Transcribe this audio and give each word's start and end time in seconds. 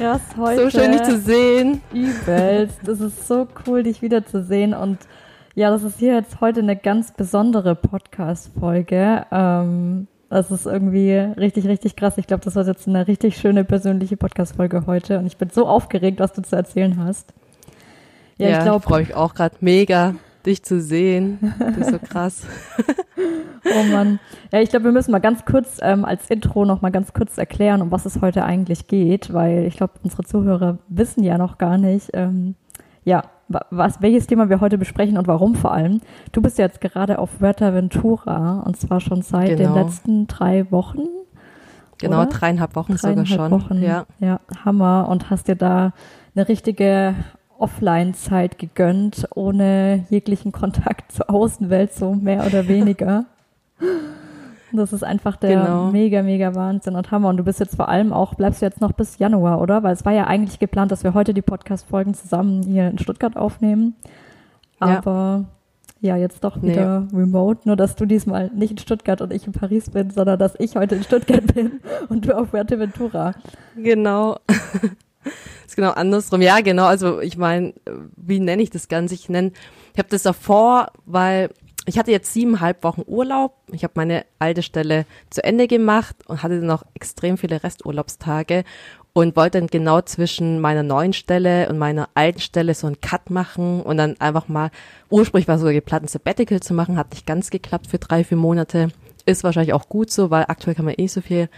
Krass 0.00 0.22
heute. 0.38 0.70
So 0.70 0.70
schön 0.70 0.92
dich 0.92 1.02
zu 1.02 1.18
sehen. 1.18 1.82
Übelst, 1.92 2.78
das 2.84 3.00
ist 3.00 3.28
so 3.28 3.46
cool, 3.66 3.82
dich 3.82 4.00
wiederzusehen 4.00 4.72
und 4.72 4.98
ja, 5.54 5.70
das 5.70 5.82
ist 5.82 5.98
hier 5.98 6.14
jetzt 6.14 6.40
heute 6.40 6.60
eine 6.60 6.76
ganz 6.76 7.12
besondere 7.12 7.74
Podcast-Folge. 7.74 9.26
Ähm, 9.30 10.06
das 10.30 10.50
ist 10.50 10.64
irgendwie 10.64 11.12
richtig, 11.12 11.66
richtig 11.66 11.96
krass. 11.96 12.16
Ich 12.16 12.26
glaube, 12.26 12.42
das 12.44 12.54
wird 12.54 12.68
jetzt 12.68 12.88
eine 12.88 13.08
richtig 13.08 13.36
schöne 13.36 13.64
persönliche 13.64 14.16
Podcast-Folge 14.16 14.86
heute 14.86 15.18
und 15.18 15.26
ich 15.26 15.36
bin 15.36 15.50
so 15.50 15.66
aufgeregt, 15.66 16.18
was 16.18 16.32
du 16.32 16.40
zu 16.40 16.56
erzählen 16.56 17.04
hast. 17.04 17.34
Ja, 18.38 18.48
ja 18.48 18.58
ich 18.58 18.64
glaube. 18.64 18.82
freue 18.82 19.00
mich 19.00 19.14
auch 19.14 19.34
gerade 19.34 19.56
mega 19.60 20.14
dich 20.46 20.62
zu 20.62 20.80
sehen. 20.80 21.54
Das 21.58 21.76
ist 21.76 21.90
so 21.90 21.98
krass. 22.02 22.46
oh 23.64 23.92
Mann. 23.92 24.18
Ja, 24.52 24.60
ich 24.60 24.70
glaube, 24.70 24.86
wir 24.86 24.92
müssen 24.92 25.10
mal 25.10 25.20
ganz 25.20 25.44
kurz 25.44 25.78
ähm, 25.82 26.04
als 26.04 26.30
Intro 26.30 26.64
noch 26.64 26.82
mal 26.82 26.90
ganz 26.90 27.12
kurz 27.12 27.38
erklären, 27.38 27.82
um 27.82 27.90
was 27.90 28.06
es 28.06 28.20
heute 28.20 28.44
eigentlich 28.44 28.86
geht, 28.86 29.32
weil 29.32 29.64
ich 29.66 29.76
glaube, 29.76 29.94
unsere 30.02 30.24
Zuhörer 30.24 30.78
wissen 30.88 31.22
ja 31.22 31.38
noch 31.38 31.58
gar 31.58 31.78
nicht, 31.78 32.10
ähm, 32.14 32.54
ja, 33.04 33.24
was, 33.70 34.00
welches 34.00 34.26
Thema 34.26 34.48
wir 34.48 34.60
heute 34.60 34.78
besprechen 34.78 35.18
und 35.18 35.26
warum 35.26 35.56
vor 35.56 35.72
allem. 35.72 36.00
Du 36.32 36.40
bist 36.40 36.58
ja 36.58 36.66
jetzt 36.66 36.80
gerade 36.80 37.18
auf 37.18 37.30
Fuerteventura 37.38 38.60
und 38.60 38.76
zwar 38.76 39.00
schon 39.00 39.22
seit 39.22 39.56
genau. 39.56 39.74
den 39.74 39.82
letzten 39.82 40.26
drei 40.28 40.70
Wochen. 40.70 41.08
Genau, 41.98 42.22
oder? 42.22 42.26
dreieinhalb 42.26 42.76
Wochen 42.76 42.96
dreieinhalb 42.96 43.28
sogar 43.28 43.48
schon. 43.48 43.60
Wochen. 43.60 43.82
Ja. 43.82 44.06
ja, 44.20 44.40
Hammer. 44.64 45.08
Und 45.08 45.30
hast 45.30 45.48
dir 45.48 45.56
da 45.56 45.92
eine 46.34 46.48
richtige 46.48 47.14
Offline-Zeit 47.60 48.58
gegönnt, 48.58 49.28
ohne 49.34 50.04
jeglichen 50.10 50.52
Kontakt 50.52 51.12
zur 51.12 51.30
Außenwelt, 51.30 51.92
so 51.92 52.14
mehr 52.14 52.46
oder 52.46 52.68
weniger. 52.68 53.26
Das 54.72 54.92
ist 54.92 55.02
einfach 55.02 55.36
der 55.36 55.62
genau. 55.62 55.90
mega, 55.90 56.22
mega 56.22 56.54
Wahnsinn 56.54 56.94
und 56.94 57.10
Hammer. 57.10 57.28
Und 57.28 57.38
du 57.38 57.44
bist 57.44 57.60
jetzt 57.60 57.76
vor 57.76 57.88
allem 57.88 58.12
auch, 58.12 58.34
bleibst 58.34 58.62
du 58.62 58.66
jetzt 58.66 58.80
noch 58.80 58.92
bis 58.92 59.18
Januar, 59.18 59.60
oder? 59.60 59.82
Weil 59.82 59.94
es 59.94 60.04
war 60.04 60.12
ja 60.12 60.26
eigentlich 60.26 60.58
geplant, 60.58 60.92
dass 60.92 61.02
wir 61.02 61.14
heute 61.14 61.34
die 61.34 61.42
Podcast-Folgen 61.42 62.14
zusammen 62.14 62.62
hier 62.62 62.88
in 62.88 62.98
Stuttgart 62.98 63.36
aufnehmen. 63.36 63.94
Aber 64.78 65.44
ja, 66.00 66.16
ja 66.16 66.22
jetzt 66.22 66.44
doch 66.44 66.62
wieder 66.62 67.00
nee. 67.10 67.18
remote. 67.18 67.60
Nur, 67.64 67.76
dass 67.76 67.96
du 67.96 68.06
diesmal 68.06 68.50
nicht 68.54 68.72
in 68.72 68.78
Stuttgart 68.78 69.20
und 69.20 69.32
ich 69.32 69.46
in 69.46 69.52
Paris 69.52 69.90
bin, 69.90 70.10
sondern 70.10 70.38
dass 70.38 70.54
ich 70.58 70.76
heute 70.76 70.94
in 70.94 71.02
Stuttgart 71.02 71.46
bin 71.54 71.80
und 72.08 72.26
du 72.26 72.36
auf 72.36 72.50
Fuerteventura. 72.50 73.34
Genau. 73.76 74.36
Ist 75.70 75.76
genau 75.76 75.92
andersrum. 75.92 76.42
Ja, 76.42 76.60
genau. 76.60 76.84
Also 76.84 77.20
ich 77.20 77.36
meine, 77.36 77.74
wie 78.16 78.40
nenne 78.40 78.62
ich 78.62 78.70
das 78.70 78.88
Ganze? 78.88 79.14
Ich 79.14 79.28
nenne, 79.28 79.52
ich 79.92 79.98
habe 79.98 80.08
das 80.08 80.22
davor, 80.22 80.92
weil 81.06 81.50
ich 81.86 81.98
hatte 81.98 82.10
jetzt 82.10 82.32
siebeneinhalb 82.32 82.84
Wochen 82.84 83.02
Urlaub. 83.06 83.54
Ich 83.72 83.84
habe 83.84 83.94
meine 83.96 84.24
alte 84.38 84.62
Stelle 84.62 85.06
zu 85.30 85.42
Ende 85.42 85.66
gemacht 85.66 86.16
und 86.26 86.42
hatte 86.42 86.56
noch 86.56 86.84
extrem 86.94 87.38
viele 87.38 87.62
Resturlaubstage 87.62 88.64
und 89.12 89.34
wollte 89.34 89.58
dann 89.58 89.66
genau 89.66 90.02
zwischen 90.02 90.60
meiner 90.60 90.82
neuen 90.82 91.12
Stelle 91.12 91.68
und 91.68 91.78
meiner 91.78 92.08
alten 92.14 92.40
Stelle 92.40 92.74
so 92.74 92.86
einen 92.86 93.00
Cut 93.00 93.30
machen 93.30 93.82
und 93.82 93.96
dann 93.96 94.20
einfach 94.20 94.46
mal, 94.48 94.70
ursprünglich 95.08 95.48
war 95.48 95.58
sogar 95.58 95.72
geplant, 95.72 96.04
ein 96.04 96.08
Sabbatical 96.08 96.60
zu 96.60 96.74
machen, 96.74 96.96
hat 96.96 97.10
nicht 97.10 97.26
ganz 97.26 97.50
geklappt 97.50 97.88
für 97.88 97.98
drei, 97.98 98.24
vier 98.24 98.36
Monate. 98.36 98.90
Ist 99.26 99.44
wahrscheinlich 99.44 99.72
auch 99.72 99.88
gut 99.88 100.10
so, 100.10 100.30
weil 100.30 100.44
aktuell 100.48 100.74
kann 100.74 100.84
man 100.84 100.94
eh 100.96 101.06
so 101.06 101.20
viel 101.20 101.48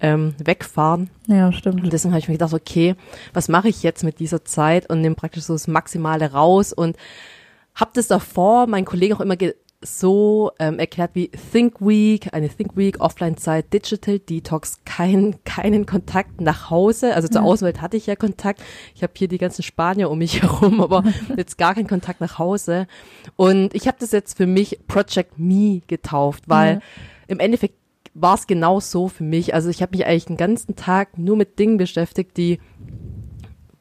ähm, 0.00 0.34
wegfahren. 0.42 1.10
Ja, 1.26 1.52
stimmt. 1.52 1.82
Und 1.82 1.92
deswegen 1.92 2.12
habe 2.12 2.20
ich 2.20 2.28
mir 2.28 2.34
gedacht, 2.34 2.54
okay, 2.54 2.96
was 3.32 3.48
mache 3.48 3.68
ich 3.68 3.82
jetzt 3.82 4.04
mit 4.04 4.18
dieser 4.18 4.44
Zeit 4.44 4.90
und 4.90 5.00
nehme 5.00 5.14
praktisch 5.14 5.44
so 5.44 5.52
das 5.52 5.68
Maximale 5.68 6.32
raus 6.32 6.72
und 6.72 6.96
habe 7.74 7.92
das 7.94 8.08
davor 8.08 8.66
meinen 8.66 8.84
Kollegen 8.84 9.14
auch 9.14 9.20
immer 9.20 9.36
so 9.82 10.52
ähm, 10.58 10.78
erklärt 10.78 11.10
wie 11.14 11.30
Think 11.52 11.80
Week, 11.80 12.32
eine 12.32 12.48
Think 12.48 12.76
Week, 12.76 13.00
Offline-Zeit, 13.00 13.72
Digital 13.72 14.18
Detox, 14.18 14.80
kein, 14.84 15.36
keinen 15.44 15.86
Kontakt 15.86 16.40
nach 16.40 16.70
Hause. 16.70 17.14
Also 17.14 17.28
zur 17.28 17.42
ja. 17.42 17.46
Außenwelt 17.46 17.80
hatte 17.80 17.96
ich 17.96 18.06
ja 18.06 18.16
Kontakt. 18.16 18.62
Ich 18.94 19.02
habe 19.02 19.12
hier 19.16 19.28
die 19.28 19.38
ganzen 19.38 19.62
Spanier 19.62 20.10
um 20.10 20.18
mich 20.18 20.42
herum, 20.42 20.80
aber 20.80 21.04
jetzt 21.36 21.58
gar 21.58 21.74
keinen 21.74 21.88
Kontakt 21.88 22.20
nach 22.20 22.38
Hause. 22.38 22.86
Und 23.36 23.74
ich 23.74 23.86
habe 23.86 23.96
das 24.00 24.12
jetzt 24.12 24.36
für 24.36 24.46
mich 24.46 24.80
Project 24.86 25.38
Me 25.38 25.82
getauft, 25.86 26.44
weil 26.46 26.74
ja. 26.74 26.80
im 27.28 27.40
Endeffekt 27.40 27.76
war 28.14 28.34
es 28.34 28.46
genau 28.46 28.80
so 28.80 29.08
für 29.08 29.24
mich. 29.24 29.54
Also 29.54 29.70
ich 29.70 29.82
habe 29.82 29.96
mich 29.96 30.06
eigentlich 30.06 30.26
den 30.26 30.36
ganzen 30.36 30.76
Tag 30.76 31.18
nur 31.18 31.36
mit 31.36 31.58
Dingen 31.58 31.78
beschäftigt, 31.78 32.36
die 32.36 32.58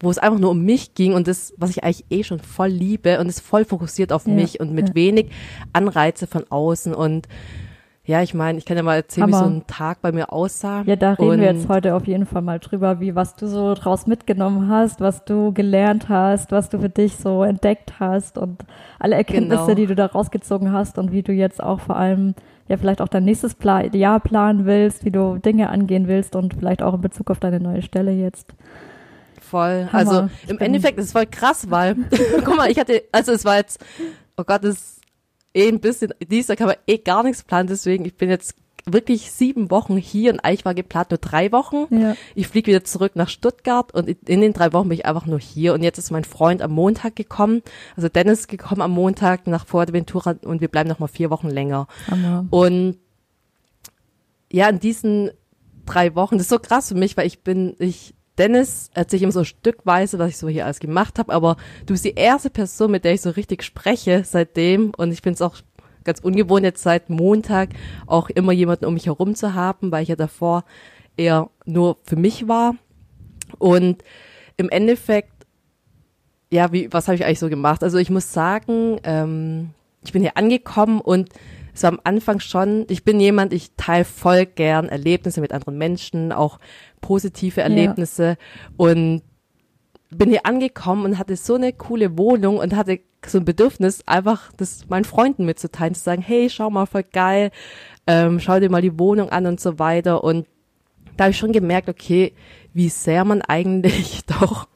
wo 0.02 0.10
es 0.10 0.18
einfach 0.18 0.40
nur 0.40 0.52
um 0.52 0.64
mich 0.64 0.94
ging 0.96 1.14
und 1.14 1.28
das, 1.28 1.54
was 1.58 1.70
ich 1.70 1.84
eigentlich 1.84 2.06
eh 2.10 2.24
schon 2.24 2.40
voll 2.40 2.70
liebe 2.70 3.20
und 3.20 3.28
ist 3.28 3.42
voll 3.42 3.66
fokussiert 3.66 4.12
auf 4.12 4.28
ja, 4.28 4.34
mich 4.34 4.60
und 4.60 4.74
mit 4.74 4.90
ja. 4.90 4.96
wenig 4.96 5.32
Anreize 5.74 6.28
von 6.28 6.46
außen 6.50 6.94
und 6.94 7.28
ja, 8.04 8.24
ich 8.24 8.34
meine, 8.34 8.58
ich 8.58 8.66
kann 8.66 8.76
ja 8.76 8.84
mal 8.84 8.96
erzählen, 8.96 9.28
Hammer. 9.28 9.46
wie 9.46 9.52
so 9.52 9.58
ein 9.58 9.68
Tag 9.68 10.02
bei 10.02 10.12
mir 10.12 10.34
aussah. 10.34 10.82
Ja, 10.88 10.96
da 10.96 11.14
reden 11.14 11.30
und 11.30 11.40
wir 11.40 11.54
jetzt 11.54 11.70
heute 11.70 11.94
auf 11.94 12.08
jeden 12.08 12.26
Fall 12.26 12.42
mal 12.42 12.60
drüber, 12.60 13.00
wie 13.00 13.14
was 13.14 13.36
du 13.36 13.48
so 13.48 13.76
draus 13.76 14.08
mitgenommen 14.08 14.70
hast, 14.70 15.00
was 15.02 15.24
du 15.24 15.54
gelernt 15.54 16.10
hast, 16.10 16.52
was 16.52 16.70
du 16.70 16.80
für 16.80 16.90
dich 16.90 17.18
so 17.18 17.44
entdeckt 17.44 18.00
hast 18.00 18.40
und 18.40 18.66
alle 18.98 19.16
Erkenntnisse, 19.16 19.66
genau. 19.66 19.76
die 19.76 19.86
du 19.86 19.96
da 19.96 20.08
rausgezogen 20.08 20.72
hast 20.72 20.98
und 20.98 21.12
wie 21.12 21.22
du 21.22 21.32
jetzt 21.32 21.62
auch 21.62 21.80
vor 21.80 21.96
allem 21.96 22.34
ja 22.68 22.78
vielleicht 22.78 23.02
auch 23.02 23.08
dein 23.08 23.26
nächstes 23.26 23.54
Pla 23.54 23.86
Jahr 23.86 24.20
planen 24.20 24.66
willst, 24.66 25.06
wie 25.06 25.12
du 25.12 25.38
Dinge 25.38 25.70
angehen 25.70 26.08
willst 26.08 26.36
und 26.36 26.56
vielleicht 26.56 26.82
auch 26.82 26.96
in 26.96 27.02
Bezug 27.02 27.30
auf 27.30 27.40
deine 27.40 27.60
neue 27.60 27.84
Stelle 27.84 28.12
jetzt 28.12 28.56
voll. 29.52 29.90
Hammer. 29.92 29.98
Also 29.98 30.30
im 30.48 30.58
Endeffekt 30.60 30.98
ist 30.98 31.06
es 31.06 31.12
voll 31.12 31.28
krass, 31.28 31.70
weil, 31.70 31.96
guck 32.44 32.58
mal, 32.58 32.72
ich 32.72 32.80
hatte, 32.80 33.04
also 33.12 33.32
es 33.32 33.46
war 33.46 33.58
jetzt, 33.58 33.80
oh 34.38 34.44
Gott, 34.44 34.64
das 34.64 34.76
ist 34.76 35.02
eh 35.54 35.68
ein 35.68 35.80
bisschen, 35.80 36.14
dieser 36.26 36.56
kann 36.56 36.68
man 36.68 36.78
eh 36.88 36.98
gar 36.98 37.24
nichts 37.24 37.44
planen, 37.44 37.68
deswegen, 37.68 38.06
ich 38.06 38.16
bin 38.16 38.30
jetzt 38.30 38.56
wirklich 38.86 39.32
sieben 39.32 39.70
Wochen 39.70 39.96
hier 39.96 40.34
und 40.34 40.40
eigentlich 40.40 40.66
war 40.66 40.74
geplant 40.74 41.12
nur 41.12 41.20
drei 41.20 41.52
Wochen. 41.52 41.86
Ja. 41.92 42.16
Ich 42.34 42.48
fliege 42.48 42.72
wieder 42.72 42.84
zurück 42.84 43.12
nach 43.16 43.30
Stuttgart 43.30 43.94
und 43.94 44.10
in 44.10 44.42
den 44.42 44.54
drei 44.54 44.74
Wochen 44.74 44.90
bin 44.90 44.98
ich 44.98 45.06
einfach 45.06 45.28
nur 45.28 45.40
hier 45.40 45.76
und 45.76 45.84
jetzt 45.84 46.00
ist 46.00 46.10
mein 46.10 46.24
Freund 46.24 46.64
am 46.64 46.72
Montag 46.72 47.16
gekommen, 47.16 47.62
also 47.96 48.10
Dennis 48.10 48.48
gekommen 48.48 48.82
am 48.82 48.92
Montag 48.92 49.46
nach 49.46 49.68
Fuerteventura 49.68 50.36
und 50.44 50.62
wir 50.62 50.68
bleiben 50.68 50.90
noch 50.90 50.98
mal 50.98 51.08
vier 51.08 51.30
Wochen 51.30 51.50
länger. 51.50 51.88
Hammer. 52.10 52.48
Und 52.50 52.98
ja, 54.52 54.68
in 54.68 54.80
diesen 54.80 55.30
drei 55.86 56.16
Wochen, 56.16 56.38
das 56.38 56.46
ist 56.46 56.50
so 56.50 56.60
krass 56.60 56.88
für 56.90 56.96
mich, 56.96 57.18
weil 57.18 57.28
ich 57.28 57.44
bin, 57.44 57.76
ich 57.78 58.16
Dennis 58.42 58.90
erzählt 58.96 59.22
ihm 59.22 59.30
so 59.30 59.44
stückweise, 59.44 60.18
was 60.18 60.30
ich 60.30 60.38
so 60.38 60.48
hier 60.48 60.66
alles 60.66 60.80
gemacht 60.80 61.20
habe, 61.20 61.32
aber 61.32 61.58
du 61.86 61.94
bist 61.94 62.06
die 62.06 62.16
erste 62.16 62.50
Person, 62.50 62.90
mit 62.90 63.06
der 63.06 63.14
ich 63.14 63.22
so 63.22 63.30
richtig 63.30 63.62
spreche 63.62 64.24
seitdem 64.26 64.94
und 64.98 65.12
ich 65.12 65.22
finde 65.22 65.36
es 65.36 65.42
auch 65.44 65.58
ganz 66.04 66.22
ungewohnt 66.22 66.64
jetzt 66.64 66.82
seit 66.82 67.12
Montag 67.12 67.70
auch 68.08 68.30
immer 68.30 68.52
jemanden 68.52 68.86
um 68.86 68.96
mich 68.96 69.06
herum 69.06 69.36
zu 69.36 69.54
haben, 69.54 69.92
weil 69.92 70.02
ich 70.02 70.10
ja 70.10 70.16
davor 70.16 70.64
eher 71.18 71.52
nur 71.66 71.98
für 72.02 72.16
mich 72.16 72.48
war 72.48 72.74
und 73.60 74.04
im 74.58 74.70
Endeffekt 74.70 75.30
ja, 76.50 76.72
wie 76.72 76.92
was 76.92 77.08
habe 77.08 77.16
ich 77.16 77.24
eigentlich 77.24 77.40
so 77.40 77.48
gemacht? 77.48 77.84
Also 77.84 78.00
ich 78.00 78.10
muss 78.10 78.34
sagen, 78.34 79.00
ähm, 79.04 79.70
ich 80.04 80.14
bin 80.14 80.24
hier 80.24 80.36
angekommen 80.36 81.00
und 81.00 81.30
es 81.74 81.84
war 81.84 81.92
am 81.92 82.00
Anfang 82.04 82.40
schon, 82.40 82.86
ich 82.90 83.04
bin 83.04 83.20
jemand, 83.20 83.54
ich 83.54 83.72
teile 83.78 84.06
voll 84.06 84.46
gern 84.46 84.90
Erlebnisse 84.90 85.42
mit 85.42 85.54
anderen 85.54 85.78
Menschen, 85.78 86.32
auch 86.32 86.60
positive 87.02 87.62
Erlebnisse 87.62 88.24
ja. 88.24 88.36
und 88.78 89.22
bin 90.10 90.30
hier 90.30 90.46
angekommen 90.46 91.06
und 91.06 91.18
hatte 91.18 91.36
so 91.36 91.56
eine 91.56 91.74
coole 91.74 92.18
Wohnung 92.18 92.58
und 92.58 92.76
hatte 92.76 93.00
so 93.26 93.38
ein 93.38 93.46
Bedürfnis, 93.46 94.04
einfach 94.08 94.52
das 94.58 94.90
meinen 94.90 95.06
Freunden 95.06 95.46
mitzuteilen, 95.46 95.96
zu 95.96 96.02
sagen, 96.02 96.22
hey, 96.22 96.50
schau 96.50 96.70
mal, 96.70 96.86
voll 96.86 97.04
geil, 97.04 97.52
ähm, 98.08 98.40
schau 98.40 98.60
dir 98.60 98.70
mal 98.70 98.82
die 98.82 99.00
Wohnung 99.00 99.30
an 99.30 99.46
und 99.46 99.60
so 99.60 99.80
weiter. 99.80 100.24
Und 100.24 100.48
da 101.18 101.26
habe 101.26 101.32
ich 101.32 101.38
schon 101.38 101.52
gemerkt, 101.52 101.88
okay, 101.88 102.34
wie 102.74 102.90
sehr 102.90 103.24
man 103.26 103.42
eigentlich 103.42 104.26
doch 104.40 104.68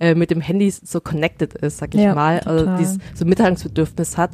äh, 0.00 0.14
mit 0.14 0.30
dem 0.30 0.40
Handy 0.40 0.70
so 0.70 1.00
connected 1.00 1.54
ist, 1.54 1.78
sag 1.78 1.94
ich 1.94 2.00
ja, 2.00 2.14
mal, 2.14 2.38
total. 2.38 2.58
also 2.58 2.76
dieses 2.76 2.98
so 3.14 3.24
Mitteilungsbedürfnis 3.24 4.16
hat. 4.16 4.30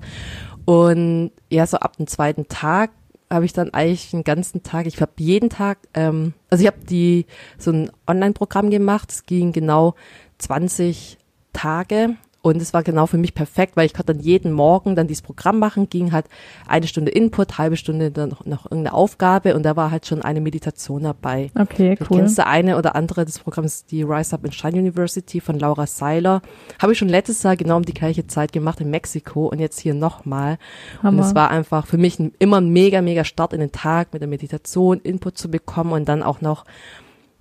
Und 0.64 1.32
ja, 1.50 1.66
so 1.66 1.78
ab 1.78 1.96
dem 1.96 2.06
zweiten 2.06 2.48
Tag 2.48 2.90
habe 3.30 3.44
ich 3.44 3.52
dann 3.52 3.72
eigentlich 3.74 4.10
den 4.10 4.24
ganzen 4.24 4.62
Tag, 4.62 4.86
ich 4.86 5.00
habe 5.00 5.12
jeden 5.18 5.50
Tag, 5.50 5.78
ähm, 5.94 6.34
also 6.50 6.62
ich 6.62 6.66
habe 6.66 6.84
die 6.88 7.26
so 7.58 7.72
ein 7.72 7.90
Online-Programm 8.06 8.70
gemacht, 8.70 9.10
es 9.10 9.26
ging 9.26 9.52
genau 9.52 9.94
20 10.38 11.18
Tage 11.52 12.16
Und 12.44 12.60
es 12.60 12.74
war 12.74 12.82
genau 12.82 13.06
für 13.06 13.16
mich 13.16 13.34
perfekt, 13.34 13.74
weil 13.74 13.86
ich 13.86 13.94
konnte 13.94 14.12
dann 14.12 14.22
jeden 14.22 14.52
Morgen 14.52 14.96
dann 14.96 15.06
dieses 15.06 15.22
Programm 15.22 15.58
machen, 15.58 15.88
ging 15.88 16.12
halt 16.12 16.26
eine 16.68 16.86
Stunde 16.86 17.10
Input, 17.10 17.56
halbe 17.56 17.78
Stunde 17.78 18.10
dann 18.10 18.28
noch, 18.28 18.44
noch 18.44 18.66
irgendeine 18.66 18.92
Aufgabe 18.92 19.54
und 19.54 19.62
da 19.62 19.76
war 19.76 19.90
halt 19.90 20.04
schon 20.04 20.20
eine 20.20 20.42
Meditation 20.42 21.04
dabei. 21.04 21.50
Okay, 21.58 21.96
cool. 22.00 22.18
Kennst 22.18 22.36
du 22.36 22.46
eine 22.46 22.76
oder 22.76 22.96
andere 22.96 23.24
des 23.24 23.38
Programms, 23.38 23.86
die 23.86 24.02
Rise 24.02 24.34
Up 24.34 24.44
in 24.44 24.52
Shine 24.52 24.76
University 24.78 25.40
von 25.40 25.58
Laura 25.58 25.86
Seiler. 25.86 26.42
Habe 26.82 26.92
ich 26.92 26.98
schon 26.98 27.08
letztes 27.08 27.42
Jahr 27.44 27.56
genau 27.56 27.78
um 27.78 27.84
die 27.86 27.94
gleiche 27.94 28.26
Zeit 28.26 28.52
gemacht 28.52 28.78
in 28.78 28.90
Mexiko 28.90 29.46
und 29.46 29.58
jetzt 29.58 29.80
hier 29.80 29.94
nochmal. 29.94 30.58
Und 31.02 31.18
es 31.20 31.34
war 31.34 31.50
einfach 31.50 31.86
für 31.86 31.96
mich 31.96 32.18
ein, 32.18 32.34
immer 32.40 32.60
ein 32.60 32.68
mega, 32.68 33.00
mega 33.00 33.24
Start 33.24 33.54
in 33.54 33.60
den 33.60 33.72
Tag 33.72 34.12
mit 34.12 34.20
der 34.20 34.28
Meditation, 34.28 35.00
Input 35.00 35.38
zu 35.38 35.50
bekommen 35.50 35.92
und 35.92 36.06
dann 36.10 36.22
auch 36.22 36.42
noch 36.42 36.66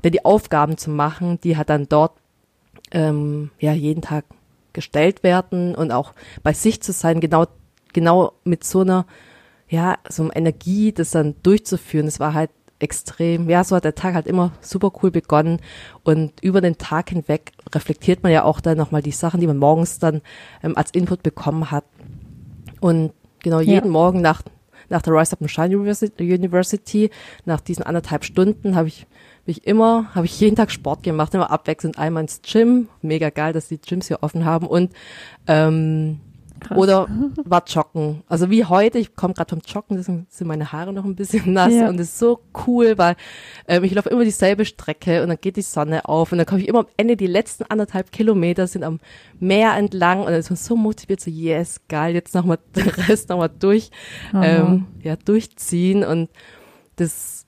die 0.01 0.23
Aufgaben 0.23 0.77
zu 0.77 0.91
machen, 0.91 1.41
die 1.43 1.57
halt 1.57 1.69
dann 1.69 1.89
dort 1.89 2.13
ähm, 2.91 3.51
ja 3.59 3.73
jeden 3.73 4.01
Tag 4.01 4.23
gestellt 4.73 5.23
werden 5.23 5.75
und 5.75 5.91
auch 5.91 6.13
bei 6.41 6.53
sich 6.53 6.81
zu 6.81 6.91
sein, 6.91 7.19
genau, 7.19 7.47
genau 7.93 8.33
mit 8.43 8.63
so 8.63 8.81
einer, 8.81 9.05
ja, 9.67 9.97
so 10.09 10.23
einer 10.23 10.35
Energie, 10.35 10.91
das 10.91 11.11
dann 11.11 11.35
durchzuführen. 11.43 12.05
Das 12.05 12.19
war 12.19 12.33
halt 12.33 12.49
extrem, 12.79 13.49
ja, 13.49 13.63
so 13.63 13.75
hat 13.75 13.85
der 13.85 13.95
Tag 13.95 14.13
halt 14.13 14.27
immer 14.27 14.51
super 14.59 14.91
cool 15.01 15.09
begonnen 15.09 15.59
und 16.03 16.33
über 16.41 16.59
den 16.59 16.77
Tag 16.77 17.09
hinweg 17.09 17.53
reflektiert 17.73 18.23
man 18.23 18.31
ja 18.31 18.43
auch 18.43 18.59
dann 18.59 18.77
nochmal 18.77 19.01
die 19.01 19.11
Sachen, 19.11 19.39
die 19.39 19.47
man 19.47 19.57
morgens 19.57 19.99
dann 19.99 20.21
ähm, 20.61 20.75
als 20.75 20.91
Input 20.91 21.23
bekommen 21.23 21.71
hat. 21.71 21.85
Und 22.81 23.13
genau 23.41 23.61
jeden 23.61 23.85
ja. 23.85 23.91
Morgen 23.91 24.21
nach, 24.21 24.41
nach 24.89 25.01
der 25.01 25.13
Rise 25.13 25.33
Up 25.33 25.41
and 25.41 25.51
Shine 25.51 25.77
University, 25.77 27.09
nach 27.45 27.61
diesen 27.61 27.83
anderthalb 27.83 28.25
Stunden 28.25 28.75
habe 28.75 28.89
ich 28.89 29.07
ich 29.45 29.67
immer, 29.67 30.13
habe 30.15 30.25
ich 30.25 30.39
jeden 30.39 30.55
Tag 30.55 30.71
Sport 30.71 31.03
gemacht, 31.03 31.33
immer 31.33 31.51
abwechselnd. 31.51 31.97
Einmal 31.97 32.23
ins 32.23 32.41
Gym, 32.41 32.87
mega 33.01 33.29
geil, 33.29 33.53
dass 33.53 33.67
die 33.67 33.79
Gyms 33.79 34.07
hier 34.07 34.23
offen 34.23 34.45
haben. 34.45 34.67
Und 34.67 34.91
ähm, 35.47 36.19
oder 36.71 37.07
war 37.43 37.63
joggen. 37.67 38.23
Also 38.27 38.49
wie 38.49 38.65
heute, 38.65 38.99
ich 38.99 39.15
komme 39.15 39.33
gerade 39.33 39.49
vom 39.49 39.61
Joggen, 39.65 39.97
deswegen 39.97 40.27
sind 40.29 40.47
meine 40.47 40.71
Haare 40.71 40.93
noch 40.93 41.05
ein 41.05 41.15
bisschen 41.15 41.53
nass 41.53 41.73
ja. 41.73 41.89
und 41.89 41.99
ist 41.99 42.17
so 42.17 42.39
cool, 42.65 42.97
weil 42.97 43.15
ähm, 43.67 43.83
ich 43.83 43.93
laufe 43.93 44.09
immer 44.09 44.23
dieselbe 44.23 44.65
Strecke 44.65 45.21
und 45.21 45.29
dann 45.29 45.37
geht 45.39 45.57
die 45.57 45.61
Sonne 45.61 46.05
auf 46.05 46.31
und 46.31 46.37
dann 46.37 46.47
komme 46.47 46.61
ich 46.61 46.67
immer 46.67 46.79
am 46.79 46.87
Ende, 46.97 47.17
die 47.17 47.27
letzten 47.27 47.63
anderthalb 47.65 48.11
Kilometer 48.11 48.67
sind 48.67 48.83
am 48.83 48.99
Meer 49.39 49.75
entlang 49.75 50.19
und 50.19 50.27
dann 50.27 50.39
ist 50.39 50.49
man 50.49 50.57
so 50.57 50.75
motiviert, 50.75 51.21
so 51.21 51.29
yes, 51.29 51.81
geil, 51.89 52.13
jetzt 52.13 52.33
nochmal 52.33 52.59
den 52.75 52.87
Rest 52.87 53.29
nochmal 53.29 53.51
durch, 53.59 53.91
ähm, 54.33 54.85
ja, 55.01 55.15
durchziehen 55.15 56.03
und 56.03 56.29
das 56.95 57.45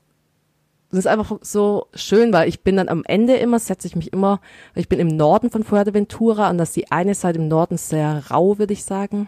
das 0.95 1.05
ist 1.05 1.11
einfach 1.11 1.37
so 1.41 1.87
schön, 1.93 2.33
weil 2.33 2.47
ich 2.49 2.61
bin 2.61 2.77
dann 2.77 2.89
am 2.89 3.03
Ende 3.05 3.35
immer, 3.35 3.59
setze 3.59 3.87
ich 3.87 3.95
mich 3.95 4.13
immer, 4.13 4.39
ich 4.75 4.89
bin 4.89 4.99
im 4.99 5.07
Norden 5.07 5.49
von 5.49 5.63
Fuerteventura 5.63 6.49
und 6.49 6.57
das 6.57 6.69
ist 6.69 6.75
die 6.77 6.91
eine 6.91 7.15
Seite 7.15 7.39
im 7.39 7.47
Norden 7.47 7.77
sehr 7.77 8.23
rau, 8.31 8.57
würde 8.57 8.73
ich 8.73 8.83
sagen. 8.83 9.27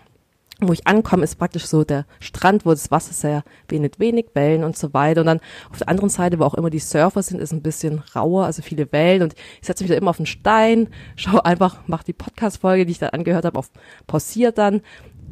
Wo 0.60 0.74
ich 0.74 0.88
ankomme, 0.88 1.24
ist 1.24 1.36
praktisch 1.36 1.68
so 1.68 1.84
der 1.84 2.08
Strand, 2.20 2.66
wo 2.66 2.72
das 2.72 2.90
Wasser 2.90 3.14
sehr 3.14 3.44
wenig, 3.68 3.94
wenig 4.00 4.30
Wellen 4.34 4.64
und 4.64 4.76
so 4.76 4.92
weiter. 4.92 5.22
Und 5.22 5.28
dann 5.28 5.40
auf 5.70 5.78
der 5.78 5.88
anderen 5.88 6.10
Seite, 6.10 6.40
wo 6.40 6.46
auch 6.46 6.56
immer 6.56 6.72
die 6.72 6.80
Surfer 6.80 7.22
sind, 7.22 7.40
ist 7.40 7.52
ein 7.52 7.62
bisschen 7.62 8.02
rauer, 8.16 8.46
also 8.46 8.64
viele 8.64 8.92
Wellen. 8.92 9.22
Und 9.22 9.36
ich 9.62 9.68
setze 9.68 9.84
mich 9.84 9.92
da 9.92 9.98
immer 9.98 10.10
auf 10.10 10.18
den 10.18 10.26
Stein, 10.26 10.90
schaue 11.16 11.46
einfach, 11.46 11.88
mache 11.88 12.06
die 12.06 12.14
Podcast-Folge, 12.14 12.88
die 12.88 12.94
ich 12.94 13.00
dann 13.00 13.10
angehört 13.10 13.46
habe, 13.46 13.60
auf 13.60 13.70
pausiert 14.08 14.58
dann 14.58 14.82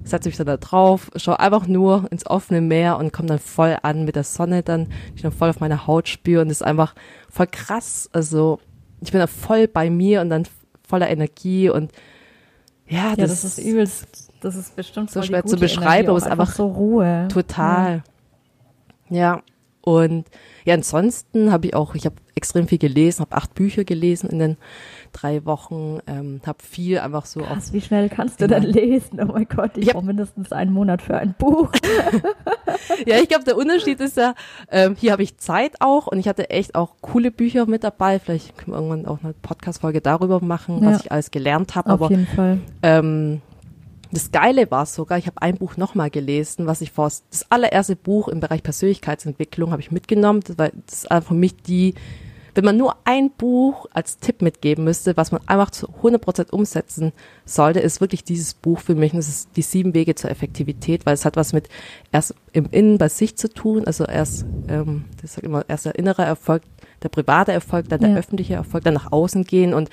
setze 0.05 0.29
mich 0.29 0.37
dann 0.37 0.47
da 0.47 0.57
drauf, 0.57 1.11
schaue 1.15 1.39
einfach 1.39 1.67
nur 1.67 2.07
ins 2.11 2.25
offene 2.25 2.61
Meer 2.61 2.97
und 2.97 3.11
komme 3.11 3.27
dann 3.27 3.39
voll 3.39 3.77
an 3.81 4.05
mit 4.05 4.15
der 4.15 4.23
Sonne 4.23 4.63
dann, 4.63 4.85
die 4.85 5.15
ich 5.15 5.21
dann 5.23 5.31
voll 5.31 5.49
auf 5.49 5.59
meiner 5.59 5.87
Haut 5.87 6.07
spüre 6.07 6.41
und 6.41 6.49
das 6.49 6.61
ist 6.61 6.67
einfach 6.67 6.95
voll 7.29 7.47
krass. 7.47 8.09
Also 8.13 8.59
ich 9.01 9.11
bin 9.11 9.19
da 9.19 9.27
voll 9.27 9.67
bei 9.67 9.89
mir 9.89 10.21
und 10.21 10.29
dann 10.29 10.47
voller 10.87 11.09
Energie 11.09 11.69
und 11.69 11.91
ja, 12.87 13.09
ja 13.09 13.15
das, 13.15 13.41
das 13.41 13.43
ist 13.43 13.65
übelst, 13.65 14.31
das 14.41 14.55
ist 14.55 14.75
bestimmt 14.75 15.09
so 15.09 15.21
schwer 15.23 15.43
zu 15.43 15.57
beschreiben, 15.57 16.09
aber 16.09 16.17
es 16.17 16.25
ist 16.25 16.31
einfach 16.31 16.51
so 16.51 16.67
Ruhe. 16.67 17.27
Total. 17.31 18.03
Ja. 19.09 19.17
ja. 19.17 19.41
Und 19.85 20.25
ja, 20.65 20.73
ansonsten 20.73 21.51
habe 21.51 21.67
ich 21.67 21.75
auch, 21.75 21.93
ich 21.93 22.07
habe 22.07 22.15
extrem 22.33 22.67
viel 22.67 22.79
gelesen, 22.79 23.21
habe 23.21 23.35
acht 23.35 23.53
Bücher 23.53 23.83
gelesen 23.83 24.31
in 24.31 24.39
den 24.39 24.57
drei 25.13 25.45
Wochen, 25.45 25.99
ähm, 26.07 26.41
habe 26.43 26.57
viel 26.63 26.97
einfach 26.97 27.27
so. 27.27 27.41
Krass, 27.41 27.71
wie 27.71 27.81
schnell 27.81 28.09
kannst 28.09 28.41
du 28.41 28.47
dann 28.47 28.63
lesen? 28.63 29.21
Oh 29.21 29.33
mein 29.33 29.47
Gott, 29.47 29.77
ich, 29.77 29.87
ich 29.87 29.93
brauche 29.93 30.03
mindestens 30.03 30.51
einen 30.51 30.73
Monat 30.73 31.03
für 31.03 31.17
ein 31.17 31.35
Buch. 31.37 31.71
ja, 33.05 33.19
ich 33.19 33.29
glaube, 33.29 33.43
der 33.43 33.55
Unterschied 33.57 33.99
ist 33.99 34.17
ja, 34.17 34.33
ähm, 34.71 34.95
hier 34.97 35.11
habe 35.11 35.21
ich 35.21 35.37
Zeit 35.37 35.73
auch 35.81 36.07
und 36.07 36.17
ich 36.17 36.27
hatte 36.27 36.49
echt 36.49 36.73
auch 36.73 36.95
coole 37.01 37.29
Bücher 37.29 37.67
mit 37.67 37.83
dabei. 37.83 38.17
Vielleicht 38.17 38.57
können 38.57 38.71
wir 38.71 38.81
irgendwann 38.81 39.05
auch 39.05 39.23
eine 39.23 39.33
Podcast-Folge 39.33 40.01
darüber 40.01 40.41
machen, 40.43 40.83
ja. 40.83 40.93
was 40.93 41.01
ich 41.01 41.11
alles 41.11 41.29
gelernt 41.29 41.75
habe. 41.75 41.93
Auf 41.93 42.01
Aber, 42.01 42.09
jeden 42.09 42.25
Fall. 42.25 42.57
Ähm, 42.81 43.41
das 44.15 44.31
Geile 44.31 44.69
war 44.71 44.85
sogar, 44.85 45.17
ich 45.17 45.27
habe 45.27 45.41
ein 45.41 45.57
Buch 45.57 45.77
nochmal 45.77 46.09
gelesen, 46.09 46.67
was 46.67 46.81
ich 46.81 46.91
vor 46.91 47.05
das 47.05 47.49
allererste 47.49 47.95
Buch 47.95 48.27
im 48.27 48.39
Bereich 48.39 48.63
Persönlichkeitsentwicklung 48.63 49.71
habe 49.71 49.81
ich 49.81 49.91
mitgenommen, 49.91 50.41
war 50.57 50.69
das 50.87 50.99
ist 50.99 51.11
einfach 51.11 51.29
für 51.29 51.35
mich 51.35 51.55
die 51.57 51.95
wenn 52.55 52.63
man 52.63 52.77
nur 52.77 52.95
ein 53.03 53.31
Buch 53.31 53.85
als 53.93 54.17
Tipp 54.17 54.41
mitgeben 54.41 54.85
müsste, 54.85 55.17
was 55.17 55.33
man 55.33 55.41
einfach 55.45 55.71
zu 55.71 55.89
100% 56.01 56.51
umsetzen 56.51 57.11
sollte, 57.43 57.81
ist 57.81 57.99
wirklich 57.99 58.23
dieses 58.23 58.53
Buch 58.53 58.79
für 58.79 58.95
mich. 58.95 59.11
Und 59.11 59.17
das 59.17 59.27
ist 59.27 59.49
die 59.57 59.61
sieben 59.61 59.93
Wege 59.93 60.15
zur 60.15 60.31
Effektivität, 60.31 61.05
weil 61.05 61.13
es 61.13 61.25
hat 61.25 61.35
was 61.35 61.51
mit 61.51 61.67
erst 62.13 62.33
im 62.53 62.67
Innen 62.71 62.97
bei 62.97 63.09
sich 63.09 63.35
zu 63.35 63.49
tun, 63.49 63.85
also 63.85 64.05
erst, 64.05 64.45
ähm, 64.69 65.03
das 65.21 65.33
sagt 65.33 65.45
immer, 65.45 65.65
erst 65.67 65.85
der 65.85 65.95
innere 65.95 66.23
Erfolg, 66.23 66.63
der 67.03 67.09
private 67.09 67.51
Erfolg, 67.51 67.89
dann 67.89 67.99
der 67.99 68.11
ja. 68.11 68.15
öffentliche 68.15 68.53
Erfolg, 68.53 68.85
dann 68.85 68.93
nach 68.93 69.11
außen 69.11 69.43
gehen 69.43 69.73
und 69.73 69.89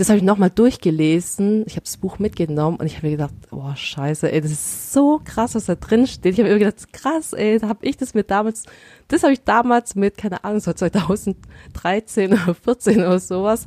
das 0.00 0.08
habe 0.08 0.16
ich 0.16 0.24
nochmal 0.24 0.48
durchgelesen. 0.48 1.64
Ich 1.66 1.74
habe 1.76 1.84
das 1.84 1.98
Buch 1.98 2.18
mitgenommen 2.18 2.78
und 2.78 2.86
ich 2.86 2.96
habe 2.96 3.08
mir 3.08 3.18
gedacht, 3.18 3.34
boah, 3.50 3.76
scheiße, 3.76 4.32
ey, 4.32 4.40
das 4.40 4.50
ist 4.50 4.94
so 4.94 5.20
krass, 5.22 5.54
was 5.54 5.66
da 5.66 5.74
drin 5.74 6.06
steht. 6.06 6.32
Ich 6.32 6.40
habe 6.40 6.48
mir 6.50 6.58
gedacht, 6.58 6.90
krass, 6.94 7.34
ey, 7.34 7.58
da 7.58 7.68
habe 7.68 7.84
ich 7.86 7.98
das 7.98 8.14
mir 8.14 8.24
damals, 8.24 8.64
das 9.08 9.22
habe 9.22 9.34
ich 9.34 9.44
damals 9.44 9.96
mit, 9.96 10.16
keine 10.16 10.42
Ahnung, 10.42 10.60
so 10.60 10.72
2013 10.72 12.32
oder 12.32 12.54
14 12.54 13.00
oder 13.00 13.18
sowas, 13.20 13.66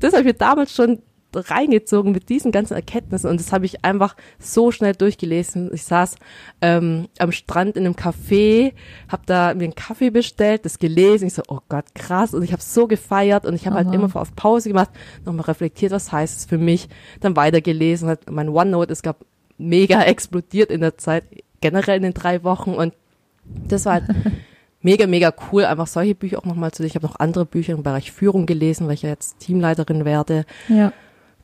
das 0.00 0.14
habe 0.14 0.22
ich 0.22 0.28
mir 0.28 0.34
damals 0.34 0.74
schon 0.74 1.02
reingezogen 1.34 2.12
mit 2.12 2.28
diesen 2.28 2.52
ganzen 2.52 2.74
Erkenntnissen 2.74 3.30
und 3.30 3.40
das 3.40 3.52
habe 3.52 3.66
ich 3.66 3.84
einfach 3.84 4.16
so 4.38 4.70
schnell 4.70 4.94
durchgelesen. 4.94 5.70
Ich 5.72 5.84
saß 5.84 6.16
ähm, 6.60 7.08
am 7.18 7.32
Strand 7.32 7.76
in 7.76 7.86
einem 7.86 7.94
Café, 7.94 8.72
habe 9.08 9.22
da 9.26 9.54
mir 9.54 9.64
einen 9.64 9.74
Kaffee 9.74 10.10
bestellt, 10.10 10.64
das 10.64 10.78
gelesen. 10.78 11.26
Ich 11.26 11.34
so, 11.34 11.42
oh 11.48 11.60
Gott, 11.68 11.86
krass. 11.94 12.34
Und 12.34 12.42
ich 12.42 12.52
habe 12.52 12.62
so 12.62 12.86
gefeiert 12.86 13.46
und 13.46 13.54
ich 13.54 13.66
habe 13.66 13.76
halt 13.76 13.92
immer 13.92 14.10
auf 14.14 14.34
Pause 14.36 14.68
gemacht, 14.68 14.90
nochmal 15.24 15.44
reflektiert, 15.44 15.92
was 15.92 16.12
heißt 16.12 16.38
es 16.38 16.44
für 16.44 16.58
mich, 16.58 16.88
dann 17.20 17.36
weitergelesen. 17.36 18.08
Hat 18.08 18.30
mein 18.30 18.48
OneNote 18.48 18.92
ist 18.92 19.02
gab 19.02 19.24
mega 19.58 20.02
explodiert 20.04 20.70
in 20.70 20.80
der 20.80 20.98
Zeit, 20.98 21.24
generell 21.60 21.96
in 21.96 22.02
den 22.02 22.14
drei 22.14 22.44
Wochen 22.44 22.74
und 22.74 22.94
das 23.44 23.84
war 23.84 23.94
halt 23.94 24.04
mega, 24.84 25.06
mega 25.06 25.32
cool, 25.50 25.64
einfach 25.64 25.86
solche 25.86 26.14
Bücher 26.14 26.38
auch 26.38 26.44
nochmal 26.44 26.72
zu 26.72 26.84
Ich 26.84 26.94
habe 26.94 27.06
noch 27.06 27.18
andere 27.18 27.46
Bücher 27.46 27.72
im 27.72 27.82
Bereich 27.82 28.12
Führung 28.12 28.46
gelesen, 28.46 28.86
weil 28.86 28.94
ich 28.94 29.02
ja 29.02 29.08
jetzt 29.08 29.40
Teamleiterin 29.40 30.04
werde. 30.04 30.44
Ja. 30.68 30.92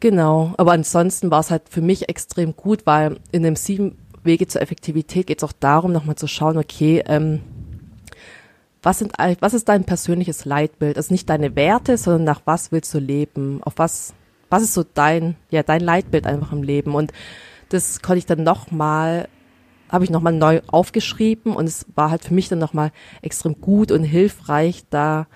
Genau, 0.00 0.54
aber 0.56 0.72
ansonsten 0.72 1.30
war 1.30 1.40
es 1.40 1.50
halt 1.50 1.68
für 1.68 1.82
mich 1.82 2.08
extrem 2.08 2.56
gut, 2.56 2.86
weil 2.86 3.20
in 3.32 3.42
dem 3.42 3.54
sieben 3.54 3.98
Wege 4.22 4.46
zur 4.46 4.62
Effektivität 4.62 5.26
geht 5.26 5.38
es 5.38 5.44
auch 5.44 5.52
darum, 5.52 5.92
nochmal 5.92 6.16
zu 6.16 6.26
schauen, 6.26 6.56
okay, 6.56 7.02
ähm, 7.06 7.40
was 8.82 8.98
sind 8.98 9.12
was 9.40 9.52
ist 9.52 9.68
dein 9.68 9.84
persönliches 9.84 10.46
Leitbild? 10.46 10.96
Also 10.96 11.12
nicht 11.12 11.28
deine 11.28 11.54
Werte, 11.54 11.98
sondern 11.98 12.24
nach 12.24 12.40
was 12.46 12.72
willst 12.72 12.94
du 12.94 12.98
leben? 12.98 13.62
Auf 13.62 13.74
was, 13.76 14.14
was 14.48 14.62
ist 14.62 14.72
so 14.72 14.84
dein, 14.94 15.36
ja, 15.50 15.62
dein 15.62 15.82
Leitbild 15.82 16.26
einfach 16.26 16.52
im 16.52 16.62
Leben? 16.62 16.94
Und 16.94 17.12
das 17.68 18.00
konnte 18.00 18.18
ich 18.18 18.26
dann 18.26 18.42
nochmal, 18.42 19.28
habe 19.90 20.04
ich 20.04 20.10
nochmal 20.10 20.32
neu 20.32 20.62
aufgeschrieben 20.66 21.54
und 21.54 21.66
es 21.66 21.84
war 21.94 22.10
halt 22.10 22.24
für 22.24 22.32
mich 22.32 22.48
dann 22.48 22.58
nochmal 22.58 22.90
extrem 23.20 23.60
gut 23.60 23.92
und 23.92 24.04
hilfreich, 24.04 24.84
da 24.88 25.26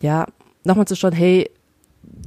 ja, 0.00 0.26
nochmal 0.64 0.86
zu 0.86 0.96
schauen, 0.96 1.12
hey, 1.12 1.50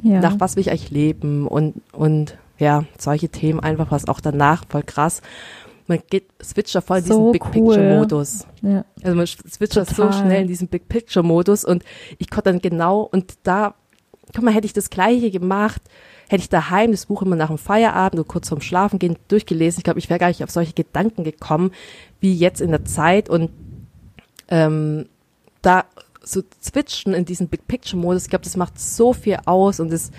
ja. 0.03 0.19
nach 0.19 0.39
was 0.39 0.55
will 0.55 0.61
ich 0.61 0.69
eigentlich 0.69 0.91
leben 0.91 1.47
und, 1.47 1.81
und 1.91 2.37
ja, 2.57 2.85
solche 2.97 3.29
Themen 3.29 3.59
einfach, 3.59 3.91
was 3.91 4.07
auch 4.07 4.19
danach 4.19 4.65
voll 4.69 4.83
krass. 4.83 5.21
Man 5.87 5.99
geht, 6.09 6.25
switcht 6.41 6.75
da 6.75 6.81
voll 6.81 6.99
in 6.99 7.05
so 7.05 7.09
diesen 7.17 7.31
Big 7.31 7.43
cool. 7.45 7.75
Picture 7.75 7.97
Modus. 7.97 8.45
Ja. 8.61 8.85
Also 9.03 9.15
man 9.15 9.27
switcht 9.27 9.75
da 9.75 9.85
so 9.85 10.11
schnell 10.11 10.43
in 10.43 10.47
diesen 10.47 10.67
Big 10.67 10.87
Picture 10.87 11.25
Modus 11.25 11.65
und 11.65 11.83
ich 12.17 12.29
konnte 12.29 12.51
dann 12.51 12.61
genau 12.61 13.01
und 13.01 13.33
da, 13.43 13.73
guck 14.33 14.43
mal, 14.43 14.53
hätte 14.53 14.67
ich 14.67 14.73
das 14.73 14.89
Gleiche 14.89 15.31
gemacht, 15.31 15.81
hätte 16.29 16.43
ich 16.43 16.49
daheim 16.49 16.91
das 16.91 17.07
Buch 17.07 17.23
immer 17.23 17.35
nach 17.35 17.47
dem 17.47 17.57
Feierabend 17.57 18.19
oder 18.19 18.27
kurz 18.27 18.47
vorm 18.47 18.61
Schlafen 18.61 18.99
gehen 18.99 19.17
durchgelesen. 19.27 19.79
Ich 19.79 19.83
glaube, 19.83 19.99
ich 19.99 20.09
wäre 20.09 20.19
gar 20.19 20.27
nicht 20.27 20.43
auf 20.43 20.51
solche 20.51 20.73
Gedanken 20.73 21.23
gekommen, 21.23 21.71
wie 22.19 22.33
jetzt 22.33 22.61
in 22.61 22.71
der 22.71 22.85
Zeit 22.85 23.27
und 23.29 23.49
ähm, 24.49 25.07
da 25.61 25.85
so 26.23 26.41
switchen 26.61 27.13
in 27.13 27.25
diesen 27.25 27.47
Big 27.47 27.67
Picture 27.67 27.99
Modus, 27.99 28.23
ich 28.23 28.29
glaube, 28.29 28.43
das 28.43 28.57
macht 28.57 28.79
so 28.79 29.13
viel 29.13 29.37
aus 29.45 29.79
und 29.79 29.91
das, 29.91 30.11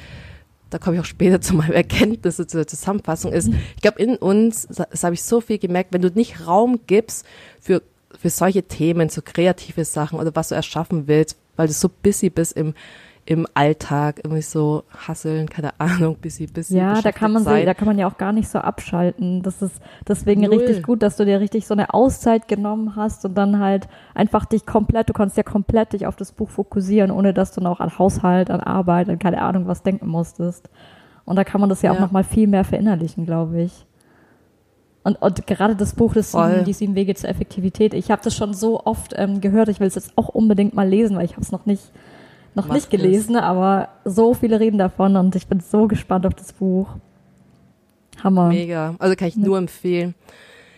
da 0.70 0.78
komme 0.78 0.96
ich 0.96 1.02
auch 1.02 1.06
später 1.06 1.40
zu 1.40 1.54
meinem 1.54 1.72
Erkenntnis, 1.72 2.36
zu 2.36 2.44
der 2.44 2.66
Zusammenfassung 2.66 3.32
ist, 3.32 3.48
ich 3.76 3.82
glaube, 3.82 4.02
in 4.02 4.16
uns, 4.16 4.66
das 4.68 5.04
habe 5.04 5.14
ich 5.14 5.22
so 5.22 5.40
viel 5.40 5.58
gemerkt, 5.58 5.92
wenn 5.92 6.02
du 6.02 6.10
nicht 6.10 6.46
Raum 6.46 6.80
gibst 6.86 7.26
für, 7.60 7.82
für 8.18 8.30
solche 8.30 8.64
Themen, 8.64 9.08
so 9.08 9.22
kreative 9.22 9.84
Sachen 9.84 10.18
oder 10.18 10.34
was 10.34 10.48
du 10.48 10.54
erschaffen 10.54 11.06
willst, 11.06 11.36
weil 11.56 11.68
du 11.68 11.72
so 11.72 11.88
busy 11.88 12.30
bist 12.30 12.56
im, 12.56 12.74
im 13.24 13.46
Alltag 13.54 14.20
irgendwie 14.24 14.42
so 14.42 14.82
hasseln, 15.06 15.48
keine 15.48 15.78
Ahnung, 15.78 16.16
busy, 16.20 16.48
busy. 16.48 16.76
Ja, 16.76 17.00
da 17.00 17.12
kann 17.12 17.32
man 17.32 17.44
sein. 17.44 17.64
da 17.66 17.72
kann 17.74 17.86
man 17.86 17.96
ja 17.96 18.08
auch 18.08 18.18
gar 18.18 18.32
nicht 18.32 18.48
so 18.48 18.58
abschalten. 18.58 19.42
Das 19.42 19.62
ist 19.62 19.80
deswegen 20.08 20.40
Null. 20.42 20.56
richtig 20.58 20.82
gut, 20.82 21.02
dass 21.04 21.16
du 21.16 21.24
dir 21.24 21.38
richtig 21.38 21.66
so 21.66 21.74
eine 21.74 21.94
Auszeit 21.94 22.48
genommen 22.48 22.96
hast 22.96 23.24
und 23.24 23.36
dann 23.36 23.60
halt 23.60 23.86
einfach 24.14 24.44
dich 24.44 24.66
komplett, 24.66 25.08
du 25.08 25.12
kannst 25.12 25.36
ja 25.36 25.44
komplett 25.44 25.92
dich 25.92 26.06
auf 26.06 26.16
das 26.16 26.32
Buch 26.32 26.50
fokussieren, 26.50 27.12
ohne 27.12 27.32
dass 27.32 27.52
du 27.52 27.60
noch 27.60 27.78
an 27.78 27.96
Haushalt, 27.96 28.50
an 28.50 28.60
Arbeit, 28.60 29.08
an 29.08 29.20
keine 29.20 29.40
Ahnung 29.40 29.68
was 29.68 29.84
denken 29.84 30.08
musstest. 30.08 30.68
Und 31.24 31.36
da 31.36 31.44
kann 31.44 31.60
man 31.60 31.70
das 31.70 31.80
ja, 31.82 31.92
Ja. 31.92 31.96
auch 31.96 32.00
noch 32.00 32.10
mal 32.10 32.24
viel 32.24 32.48
mehr 32.48 32.64
verinnerlichen, 32.64 33.24
glaube 33.24 33.62
ich. 33.62 33.86
Und, 35.04 35.20
und 35.22 35.46
gerade 35.46 35.76
das 35.76 35.94
Buch, 35.94 36.14
das 36.14 36.32
sieben, 36.32 36.64
die 36.64 36.72
sieben 36.72 36.94
Wege 36.96 37.14
zur 37.14 37.28
Effektivität, 37.28 37.94
ich 37.94 38.10
habe 38.10 38.22
das 38.24 38.36
schon 38.36 38.54
so 38.54 38.84
oft 38.84 39.14
ähm, 39.16 39.40
gehört, 39.40 39.68
ich 39.68 39.78
will 39.80 39.86
es 39.88 39.94
jetzt 39.96 40.12
auch 40.16 40.28
unbedingt 40.28 40.74
mal 40.74 40.88
lesen, 40.88 41.16
weil 41.16 41.24
ich 41.24 41.32
habe 41.32 41.42
es 41.42 41.50
noch 41.52 41.66
nicht, 41.66 41.92
noch 42.54 42.68
Mach 42.68 42.74
nicht 42.74 42.90
gelesen, 42.90 43.36
aber 43.36 43.88
so 44.04 44.34
viele 44.34 44.60
reden 44.60 44.78
davon 44.78 45.16
und 45.16 45.34
ich 45.36 45.46
bin 45.46 45.60
so 45.60 45.88
gespannt 45.88 46.26
auf 46.26 46.34
das 46.34 46.52
Buch. 46.52 46.88
Hammer. 48.22 48.48
Mega. 48.48 48.94
Also 48.98 49.16
kann 49.16 49.28
ich 49.28 49.36
nur 49.36 49.58
empfehlen. 49.58 50.14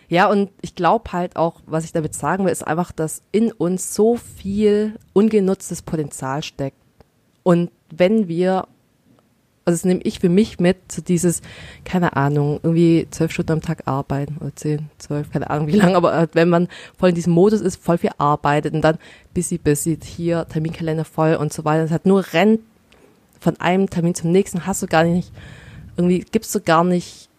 Ja, 0.07 0.29
und 0.29 0.51
ich 0.61 0.75
glaube 0.75 1.11
halt 1.11 1.35
auch, 1.35 1.61
was 1.65 1.83
ich 1.83 1.91
damit 1.91 2.13
sagen 2.13 2.45
will, 2.45 2.51
ist 2.51 2.65
einfach, 2.65 2.91
dass 2.91 3.21
in 3.31 3.51
uns 3.51 3.95
so 3.95 4.15
viel 4.15 4.99
ungenutztes 5.13 5.81
Potenzial 5.81 6.43
steckt. 6.43 6.77
Und 7.43 7.71
wenn 7.89 8.27
wir, 8.27 8.67
also 9.65 9.77
das 9.77 9.85
nehme 9.85 10.01
ich 10.03 10.19
für 10.19 10.29
mich 10.29 10.59
mit, 10.59 10.91
so 10.91 11.01
dieses, 11.01 11.41
keine 11.83 12.15
Ahnung, 12.15 12.59
irgendwie 12.61 13.07
zwölf 13.09 13.31
Stunden 13.31 13.53
am 13.53 13.61
Tag 13.61 13.87
arbeiten 13.87 14.37
oder 14.39 14.55
zehn, 14.55 14.89
zwölf, 14.99 15.31
keine 15.31 15.49
Ahnung 15.49 15.67
wie 15.67 15.71
lange, 15.75 15.95
aber 15.95 16.13
halt, 16.13 16.35
wenn 16.35 16.49
man 16.49 16.67
voll 16.97 17.09
in 17.09 17.15
diesem 17.15 17.33
Modus 17.33 17.61
ist, 17.61 17.83
voll 17.83 17.97
viel 17.97 18.11
arbeitet 18.19 18.75
und 18.75 18.81
dann 18.81 18.99
busy, 19.33 19.57
busy, 19.57 19.97
hier 20.03 20.47
Terminkalender 20.47 21.03
voll 21.03 21.35
und 21.35 21.51
so 21.51 21.65
weiter, 21.65 21.83
es 21.83 21.91
hat 21.91 22.05
nur 22.05 22.23
rennt 22.33 22.61
von 23.39 23.59
einem 23.59 23.89
Termin 23.89 24.13
zum 24.13 24.31
nächsten, 24.31 24.67
hast 24.67 24.83
du 24.83 24.87
gar 24.87 25.03
nicht, 25.03 25.31
irgendwie 25.97 26.19
gibst 26.31 26.53
du 26.53 26.61
gar 26.61 26.83
nicht 26.83 27.29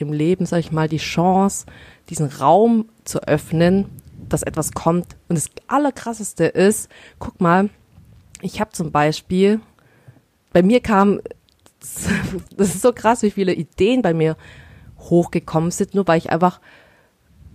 dem 0.00 0.12
Leben, 0.12 0.46
sag 0.46 0.58
ich 0.58 0.72
mal, 0.72 0.88
die 0.88 0.98
Chance, 0.98 1.66
diesen 2.08 2.26
Raum 2.26 2.86
zu 3.04 3.22
öffnen, 3.22 3.86
dass 4.28 4.42
etwas 4.42 4.72
kommt. 4.72 5.16
Und 5.28 5.36
das 5.36 5.50
Allerkrasseste 5.66 6.44
ist, 6.44 6.88
guck 7.18 7.40
mal, 7.40 7.68
ich 8.42 8.60
habe 8.60 8.70
zum 8.72 8.90
Beispiel, 8.90 9.60
bei 10.52 10.62
mir 10.62 10.80
kam, 10.80 11.20
das 12.56 12.74
ist 12.74 12.82
so 12.82 12.92
krass, 12.92 13.22
wie 13.22 13.30
viele 13.30 13.54
Ideen 13.54 14.02
bei 14.02 14.14
mir 14.14 14.36
hochgekommen 14.98 15.70
sind, 15.70 15.94
nur 15.94 16.06
weil 16.06 16.18
ich 16.18 16.30
einfach 16.30 16.60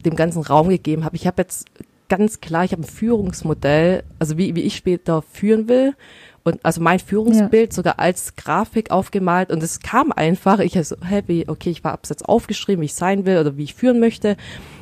dem 0.03 0.15
ganzen 0.15 0.41
Raum 0.41 0.69
gegeben 0.69 1.05
habe. 1.05 1.15
Ich 1.15 1.27
habe 1.27 1.41
jetzt 1.41 1.65
ganz 2.09 2.41
klar, 2.41 2.63
ich 2.63 2.71
habe 2.71 2.83
ein 2.83 2.87
Führungsmodell, 2.87 4.03
also 4.19 4.37
wie, 4.37 4.55
wie 4.55 4.61
ich 4.61 4.75
später 4.75 5.21
führen 5.21 5.67
will. 5.67 5.95
Und 6.43 6.63
also 6.63 6.79
mein 6.79 6.99
Führungsbild 6.99 7.73
sogar 7.73 7.97
als 7.97 8.35
Grafik 8.35 8.91
aufgemalt 8.91 9.51
und 9.51 9.63
es 9.63 9.79
kam 9.79 10.11
einfach, 10.11 10.59
ich 10.59 10.73
so 10.87 10.95
happy, 11.03 11.45
okay, 11.47 11.71
ich 11.71 11.83
war 11.83 11.93
abs 11.93 12.09
jetzt 12.09 12.29
aufgeschrieben, 12.29 12.81
wie 12.81 12.85
ich 12.85 12.93
sein 12.93 13.25
will 13.25 13.39
oder 13.39 13.57
wie 13.57 13.63
ich 13.63 13.73
führen 13.73 13.99
möchte, 13.99 14.37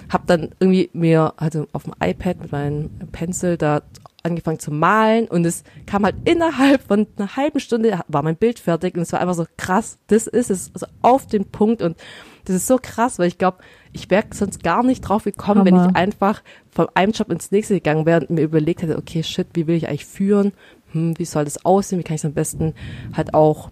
habe 0.10 0.26
dann 0.28 0.50
irgendwie 0.60 0.90
mir 0.92 1.34
also 1.38 1.68
auf 1.72 1.84
dem 1.84 1.94
iPad 2.04 2.42
mit 2.42 2.52
meinem 2.52 2.90
Pencil 3.14 3.56
da 3.56 3.82
angefangen 4.24 4.60
zu 4.60 4.72
malen 4.72 5.28
und 5.28 5.46
es 5.46 5.64
kam 5.86 6.06
halt 6.06 6.16
innerhalb 6.24 6.82
von 6.82 7.08
einer 7.18 7.36
halben 7.36 7.60
Stunde 7.60 8.00
war 8.08 8.24
mein 8.24 8.38
Bild 8.38 8.58
fertig 8.58 8.96
und 8.96 9.02
es 9.02 9.12
war 9.12 9.20
einfach 9.20 9.36
so 9.36 9.46
krass, 9.58 10.00
das 10.08 10.28
ist 10.28 10.50
es, 10.50 10.72
also 10.74 10.88
auf 11.02 11.28
den 11.28 11.46
Punkt 11.46 11.82
und 11.82 11.98
das 12.46 12.56
ist 12.56 12.68
so 12.68 12.78
krass, 12.82 13.20
weil 13.20 13.28
ich 13.28 13.38
glaube, 13.38 13.58
ich 13.92 14.10
wäre 14.10 14.26
sonst 14.34 14.64
gar 14.64 14.84
nicht 14.84 15.02
drauf 15.02 15.24
gekommen, 15.24 15.66
wenn 15.66 15.76
Hammer. 15.76 15.90
ich 15.90 15.96
einfach 15.96 16.42
von 16.72 16.88
einem 16.94 17.12
Job 17.12 17.32
ins 17.32 17.52
nächste 17.52 17.76
gegangen 17.76 18.06
wäre 18.06 18.22
und 18.22 18.32
mir 18.32 18.42
überlegt 18.42 18.82
hätte, 18.82 18.98
okay, 18.98 19.24
shit, 19.24 19.48
wie 19.54 19.68
will 19.68 19.76
ich 19.76 19.88
eigentlich 19.88 20.06
führen? 20.06 20.52
Hm, 20.92 21.18
wie 21.18 21.26
soll 21.26 21.46
das 21.46 21.66
aussehen? 21.66 22.00
Wie 22.00 22.04
kann 22.04 22.16
ich 22.16 22.22
es 22.22 22.26
am 22.26 22.34
besten 22.34 22.74
halt 23.16 23.34
auch 23.34 23.72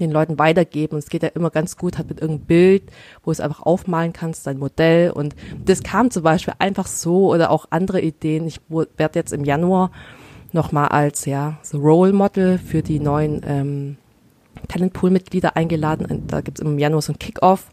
den 0.00 0.10
Leuten 0.10 0.38
weitergeben? 0.38 0.94
Und 0.94 0.98
es 0.98 1.08
geht 1.08 1.22
ja 1.22 1.30
immer 1.30 1.50
ganz 1.50 1.76
gut 1.76 1.98
halt 1.98 2.08
mit 2.08 2.20
irgendeinem 2.20 2.46
Bild, 2.46 2.82
wo 3.22 3.30
es 3.30 3.40
einfach 3.40 3.62
aufmalen 3.62 4.12
kannst, 4.12 4.46
dein 4.46 4.58
Modell. 4.58 5.10
Und 5.10 5.34
das 5.64 5.82
kam 5.82 6.10
zum 6.10 6.22
Beispiel 6.22 6.54
einfach 6.58 6.86
so 6.86 7.32
oder 7.32 7.50
auch 7.50 7.66
andere 7.70 8.00
Ideen. 8.00 8.46
Ich 8.46 8.60
werde 8.68 9.18
jetzt 9.18 9.32
im 9.32 9.44
Januar 9.44 9.90
nochmal 10.52 10.88
als 10.88 11.24
ja 11.24 11.58
so 11.62 11.78
Role 11.78 12.12
Model 12.12 12.58
für 12.58 12.82
die 12.82 13.00
neuen 13.00 13.42
ähm, 13.46 13.96
Talentpool-Mitglieder 14.68 15.56
eingeladen. 15.56 16.06
Und 16.06 16.32
da 16.32 16.40
gibt 16.40 16.58
es 16.58 16.64
im 16.64 16.78
Januar 16.78 17.02
so 17.02 17.12
ein 17.12 17.18
Kick-Off. 17.18 17.70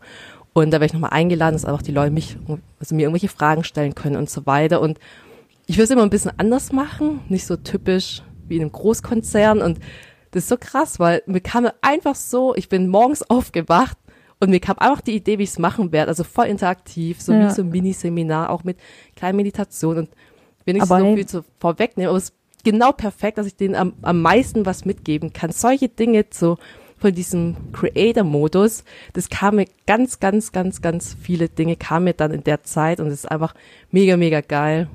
Und 0.54 0.72
da 0.72 0.76
werde 0.76 0.86
ich 0.86 0.94
nochmal 0.94 1.12
eingeladen, 1.12 1.54
dass 1.56 1.66
einfach 1.66 1.82
die 1.82 1.92
Leute 1.92 2.12
mich, 2.12 2.38
also 2.80 2.96
mir 2.96 3.04
irgendwelche 3.04 3.28
Fragen 3.28 3.64
stellen 3.64 3.94
können 3.96 4.16
und 4.16 4.30
so 4.30 4.46
weiter. 4.46 4.80
Und 4.80 5.00
ich 5.66 5.78
will 5.78 5.84
es 5.84 5.90
immer 5.90 6.04
ein 6.04 6.10
bisschen 6.10 6.32
anders 6.38 6.72
machen, 6.72 7.22
nicht 7.28 7.46
so 7.46 7.58
typisch 7.58 8.22
wie 8.48 8.56
in 8.56 8.62
einem 8.62 8.72
Großkonzern. 8.72 9.62
Und 9.62 9.80
das 10.36 10.44
ist 10.44 10.50
so 10.50 10.58
krass, 10.60 11.00
weil 11.00 11.24
mir 11.28 11.40
kam 11.42 11.68
einfach 11.82 12.16
so, 12.16 12.54
ich 12.56 12.68
bin 12.70 12.90
morgens 12.90 13.24
aufgewacht 13.30 13.98
und 14.40 14.50
mir 14.50 14.60
kam 14.60 14.78
einfach 14.78 15.02
die 15.02 15.16
Idee, 15.16 15.40
wie 15.40 15.44
ich 15.44 15.52
es 15.52 15.60
machen 15.60 15.92
werde. 15.94 16.10
Also 16.10 16.24
voll 16.26 16.48
interaktiv, 16.48 17.22
so 17.22 17.32
Ja. 17.32 17.48
wie 17.50 17.54
so 17.54 17.62
ein 17.62 17.70
Miniseminar, 17.70 18.50
auch 18.50 18.64
mit 18.66 18.78
kleinen 19.16 19.38
Meditationen. 19.38 20.08
Und 20.68 20.74
nicht 20.74 20.82
Aber 20.82 21.00
so 21.00 21.06
hey- 21.06 21.16
viel 21.16 21.26
zu, 21.26 21.44
vorwegnehmen, 21.60 22.10
aber 22.10 22.18
es 22.18 22.26
ist 22.26 22.34
genau 22.66 22.92
perfekt, 22.92 23.38
dass 23.38 23.48
ich 23.48 23.56
denen 23.56 23.76
am, 23.76 23.94
am 24.02 24.22
meisten 24.22 24.66
was 24.66 24.84
mitgeben 24.84 25.32
kann. 25.32 25.52
Solche 25.52 25.88
Dinge 25.88 26.26
so 26.32 26.58
von 26.98 27.14
diesem 27.14 27.56
Creator-Modus, 27.72 28.84
das 29.14 29.30
kam 29.30 29.56
mir 29.58 29.68
ganz, 29.88 30.20
ganz, 30.20 30.52
ganz, 30.52 30.82
ganz 30.82 31.16
viele 31.22 31.48
Dinge 31.50 31.76
kamen 31.76 32.06
mir 32.06 32.14
dann 32.14 32.32
in 32.32 32.44
der 32.44 32.64
Zeit 32.64 33.00
und 33.00 33.08
es 33.08 33.14
ist 33.14 33.32
einfach 33.32 33.54
mega, 33.92 34.18
mega 34.18 34.42
geil. 34.42 34.90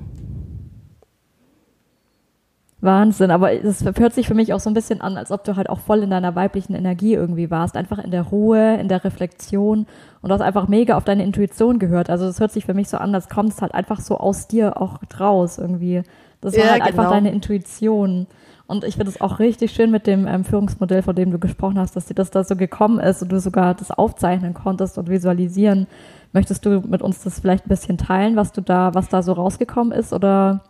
Wahnsinn, 2.81 3.29
aber 3.31 3.55
das 3.55 3.83
hört 3.83 4.13
sich 4.13 4.27
für 4.27 4.33
mich 4.33 4.53
auch 4.53 4.59
so 4.59 4.69
ein 4.69 4.73
bisschen 4.73 5.01
an, 5.01 5.15
als 5.17 5.31
ob 5.31 5.43
du 5.43 5.55
halt 5.55 5.69
auch 5.69 5.79
voll 5.79 5.99
in 6.03 6.09
deiner 6.09 6.35
weiblichen 6.35 6.73
Energie 6.73 7.13
irgendwie 7.13 7.51
warst, 7.51 7.77
einfach 7.77 7.99
in 7.99 8.09
der 8.11 8.23
Ruhe, 8.23 8.77
in 8.77 8.87
der 8.87 9.03
Reflexion 9.03 9.85
und 10.21 10.29
du 10.29 10.33
hast 10.33 10.41
einfach 10.41 10.67
mega 10.67 10.97
auf 10.97 11.03
deine 11.03 11.23
Intuition 11.23 11.77
gehört. 11.79 12.09
Also 12.09 12.25
das 12.25 12.39
hört 12.39 12.51
sich 12.51 12.65
für 12.65 12.73
mich 12.73 12.89
so 12.89 12.97
an, 12.97 13.13
als 13.13 13.29
kommt 13.29 13.53
es 13.53 13.61
halt 13.61 13.73
einfach 13.75 13.99
so 13.99 14.17
aus 14.17 14.47
dir 14.47 14.81
auch 14.81 14.99
raus 15.19 15.59
irgendwie. 15.59 16.01
Das 16.41 16.57
war 16.57 16.65
Ja, 16.65 16.71
halt 16.71 16.81
einfach 16.81 17.03
genau. 17.03 17.13
deine 17.13 17.31
Intuition. 17.31 18.25
Und 18.65 18.83
ich 18.83 18.95
finde 18.95 19.11
es 19.11 19.19
auch 19.21 19.39
richtig 19.39 19.71
schön 19.73 19.91
mit 19.91 20.07
dem 20.07 20.25
ähm, 20.27 20.43
Führungsmodell, 20.45 21.03
von 21.03 21.15
dem 21.15 21.29
du 21.31 21.39
gesprochen 21.39 21.77
hast, 21.77 21.95
dass 21.95 22.05
dir 22.05 22.13
das 22.15 22.31
da 22.31 22.43
so 22.43 22.55
gekommen 22.55 22.99
ist 22.99 23.21
und 23.21 23.31
du 23.31 23.39
sogar 23.39 23.73
das 23.75 23.91
aufzeichnen 23.91 24.53
konntest 24.53 24.97
und 24.97 25.09
visualisieren. 25.09 25.87
Möchtest 26.33 26.65
du 26.65 26.81
mit 26.81 27.01
uns 27.01 27.21
das 27.23 27.39
vielleicht 27.41 27.65
ein 27.65 27.69
bisschen 27.69 27.97
teilen, 27.97 28.37
was 28.37 28.53
du 28.53 28.61
da, 28.61 28.93
was 28.95 29.09
da 29.09 29.21
so 29.21 29.33
rausgekommen 29.33 29.91
ist 29.91 30.13
oder 30.13 30.61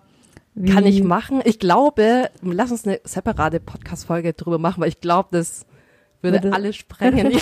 wie? 0.54 0.70
Kann 0.70 0.86
ich 0.86 1.04
machen. 1.04 1.42
Ich 1.46 1.60
glaube, 1.60 2.30
lass 2.42 2.72
uns 2.72 2.86
eine 2.86 3.00
separate 3.04 3.60
Podcast-Folge 3.60 4.34
drüber 4.34 4.58
machen, 4.58 4.82
weil 4.82 4.90
ich 4.90 5.00
glaube, 5.02 5.30
das 5.32 5.66
würde 6.22 6.44
Würde- 6.44 6.56
alle 6.56 6.74
sprengen. 6.74 7.32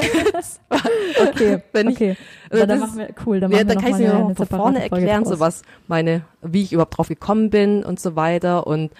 Okay, 1.21 1.61
Wenn 1.73 1.89
ich- 1.89 1.95
okay. 1.97 2.17
also 2.49 2.65
dann 2.65 2.79
machen 2.79 2.97
wir, 2.97 3.09
cool, 3.25 3.39
dann 3.41 3.51
ja, 3.51 3.57
machen 3.57 3.67
wir 3.67 3.75
dann 3.75 3.83
noch 3.83 3.83
kann 3.91 4.01
ich 4.01 4.07
eine, 4.09 4.19
noch 4.29 4.35
von 4.37 4.47
vorne 4.47 4.81
erklären, 4.83 5.25
so 5.25 5.39
was 5.39 5.63
meine, 5.87 6.21
wie 6.41 6.61
ich 6.63 6.71
überhaupt 6.71 6.97
drauf 6.97 7.09
gekommen 7.09 7.49
bin 7.49 7.83
und 7.83 7.99
so 7.99 8.15
weiter. 8.15 8.65
Und 8.67 8.91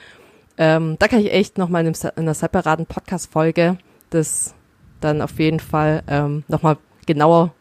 ähm, 0.58 0.98
da 1.00 1.08
kann 1.08 1.20
ich 1.22 1.32
echt 1.32 1.58
noch 1.58 1.70
mal 1.70 1.86
in, 1.86 1.94
in 1.94 2.10
einer 2.18 2.34
separaten 2.34 2.86
Podcast-Folge 2.86 3.78
das 4.10 4.54
dann 5.00 5.22
auf 5.22 5.40
jeden 5.40 5.60
Fall 5.62 6.04
ähm, 6.08 6.44
noch 6.50 6.62
mal 6.62 6.78
genauer 7.06 7.54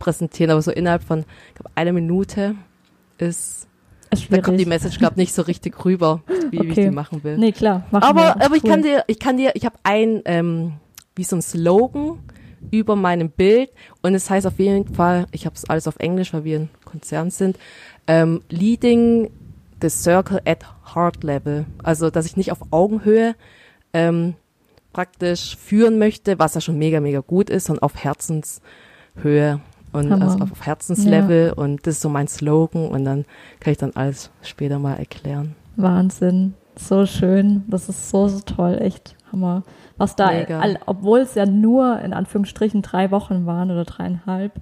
präsentieren. 0.00 0.50
Aber 0.50 0.62
so 0.62 0.72
innerhalb 0.72 1.04
von, 1.04 1.20
ich 1.20 1.54
glaube, 1.54 1.70
einer 1.76 1.92
Minute 1.92 2.56
ist, 3.18 3.68
Ist 4.12 4.30
da 4.30 4.36
kommt 4.40 4.58
die 4.58 4.64
schwierig. 4.64 4.68
Message, 4.82 4.98
glaube 4.98 5.16
nicht 5.16 5.32
so 5.34 5.42
richtig 5.42 5.84
rüber, 5.84 6.22
wie, 6.50 6.52
wie 6.60 6.66
ich 6.66 6.70
Okay. 6.72 6.84
die 6.84 6.90
machen 6.94 7.24
will. 7.24 7.38
Nee, 7.38 7.52
klar, 7.52 7.84
Aber, 7.92 8.14
wir. 8.20 8.44
aber 8.44 8.56
ich 8.56 8.64
Cool. 8.64 8.70
kann 8.70 8.82
dir, 8.82 9.04
ich 9.06 9.18
kann 9.18 9.36
dir, 9.36 9.52
ich 9.54 9.64
habe 9.64 9.76
ein, 9.82 10.22
ähm, 10.26 10.74
wie 11.16 11.24
so 11.24 11.36
ein 11.36 11.42
Slogan 11.42 12.18
über 12.70 12.94
meinem 12.94 13.30
Bild 13.30 13.70
und 14.02 14.14
es 14.14 14.28
heißt 14.30 14.46
auf 14.46 14.58
jeden 14.58 14.94
Fall, 14.94 15.26
ich 15.32 15.46
habe 15.46 15.56
es 15.56 15.68
alles 15.68 15.88
auf 15.88 15.96
Englisch, 15.98 16.32
weil 16.32 16.44
wir 16.44 16.60
ein 16.60 16.70
Konzern 16.84 17.30
sind, 17.30 17.58
ähm, 18.06 18.42
leading 18.50 19.30
the 19.80 19.88
circle 19.88 20.40
at 20.44 20.64
heart 20.94 21.24
level. 21.24 21.64
Also, 21.82 22.10
dass 22.10 22.26
ich 22.26 22.36
nicht 22.36 22.52
auf 22.52 22.58
Augenhöhe 22.70 23.34
ähm, 23.92 24.34
praktisch 24.92 25.56
führen 25.56 25.98
möchte, 25.98 26.38
was 26.38 26.54
ja 26.54 26.60
schon 26.60 26.78
mega, 26.78 27.00
mega 27.00 27.20
gut 27.20 27.50
ist, 27.50 27.64
sondern 27.66 27.82
auf 27.82 27.96
Herzenshöhe 27.96 29.60
und 29.92 30.10
Hammer. 30.10 30.24
also 30.24 30.44
auf 30.44 30.64
Herzenslevel 30.64 31.52
und 31.52 31.86
das 31.86 31.94
ist 31.94 32.00
so 32.00 32.08
mein 32.08 32.28
Slogan 32.28 32.88
und 32.88 33.04
dann 33.04 33.24
kann 33.60 33.72
ich 33.72 33.78
dann 33.78 33.92
alles 33.94 34.30
später 34.42 34.78
mal 34.78 34.94
erklären. 34.94 35.54
Wahnsinn. 35.76 36.54
So 36.76 37.06
schön. 37.06 37.64
Das 37.68 37.88
ist 37.88 38.10
so, 38.10 38.28
so 38.28 38.40
toll. 38.40 38.78
Echt 38.80 39.16
Hammer. 39.30 39.62
Was 39.98 40.16
da, 40.16 40.28
all, 40.28 40.78
obwohl 40.86 41.20
es 41.20 41.34
ja 41.34 41.46
nur 41.46 42.00
in 42.00 42.12
Anführungsstrichen 42.12 42.82
drei 42.82 43.10
Wochen 43.10 43.46
waren 43.46 43.70
oder 43.70 43.84
dreieinhalb, 43.84 44.52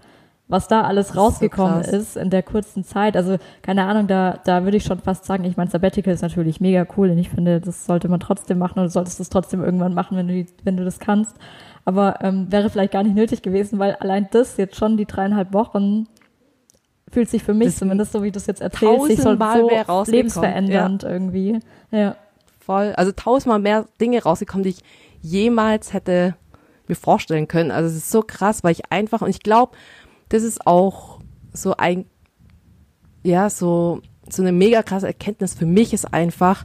was 0.51 0.69
da 0.69 0.83
alles 0.83 1.09
so 1.09 1.21
rausgekommen 1.21 1.83
krass. 1.83 1.93
ist 1.93 2.17
in 2.17 2.29
der 2.29 2.43
kurzen 2.43 2.85
Zeit. 2.85 3.17
Also, 3.17 3.39
keine 3.63 3.85
Ahnung, 3.85 4.07
da, 4.07 4.41
da 4.45 4.65
würde 4.65 4.77
ich 4.77 4.85
schon 4.85 4.99
fast 4.99 5.25
sagen, 5.25 5.45
ich 5.45 5.57
meine, 5.57 5.71
Sabbatical 5.71 6.13
ist 6.13 6.23
natürlich 6.23 6.61
mega 6.61 6.87
cool 6.97 7.11
und 7.11 7.19
ich 7.19 7.31
finde, 7.31 7.61
das 7.61 7.87
sollte 7.87 8.09
man 8.09 8.21
trotzdem 8.21 8.59
machen 8.59 8.81
und 8.81 8.87
du 8.87 8.91
solltest 8.91 9.21
das 9.21 9.31
trotzdem 9.31 9.63
irgendwann 9.63 9.95
machen, 9.95 10.17
wenn 10.17 10.29
du, 10.29 10.45
wenn 10.65 10.77
du 10.77 10.85
das 10.85 10.99
kannst. 10.99 11.37
Aber 11.85 12.19
ähm, 12.23 12.51
wäre 12.51 12.69
vielleicht 12.69 12.93
gar 12.93 13.05
nicht 13.05 13.15
nötig 13.15 13.43
gewesen, 13.43 13.79
weil 13.79 13.95
allein 13.95 14.29
das 14.33 14.57
jetzt 14.57 14.77
schon 14.77 14.97
die 14.97 15.07
dreieinhalb 15.07 15.55
Wochen 15.55 16.07
fühlt 17.11 17.31
sich 17.31 17.43
für 17.43 17.55
mich 17.55 17.69
Das 17.69 17.77
zumindest 17.77 18.13
so, 18.13 18.23
wie 18.23 18.31
du 18.31 18.39
es 18.39 18.47
jetzt 18.47 18.61
erzählst, 18.61 19.07
sich 19.07 19.21
so, 19.21 19.37
so 19.37 20.05
lebensverändernd 20.07 21.03
irgendwie. 21.05 21.61
Ja. 21.91 22.17
voll, 22.61 22.93
also 22.97 23.13
tausendmal 23.13 23.59
mehr 23.59 23.87
Dinge 24.01 24.23
rausgekommen, 24.23 24.65
die 24.65 24.71
ich 24.71 24.85
jemals 25.21 25.93
hätte 25.93 26.37
mir 26.91 26.97
vorstellen 26.97 27.49
können. 27.49 27.71
Also 27.71 27.89
es 27.89 27.97
ist 27.97 28.11
so 28.11 28.23
krass, 28.23 28.63
weil 28.63 28.73
ich 28.73 28.91
einfach, 28.91 29.23
und 29.23 29.31
ich 29.31 29.41
glaube, 29.41 29.73
das 30.31 30.43
ist 30.43 30.67
auch 30.67 31.21
so 31.53 31.77
ein, 31.77 32.07
ja, 33.23 33.51
so, 33.51 34.01
so 34.29 34.43
eine 34.43 34.53
mega 34.53 34.83
krasse 34.83 35.09
Erkenntnis 35.09 35.55
für 35.55 35.67
mich 35.67 35.93
ist 35.93 36.15
einfach, 36.15 36.65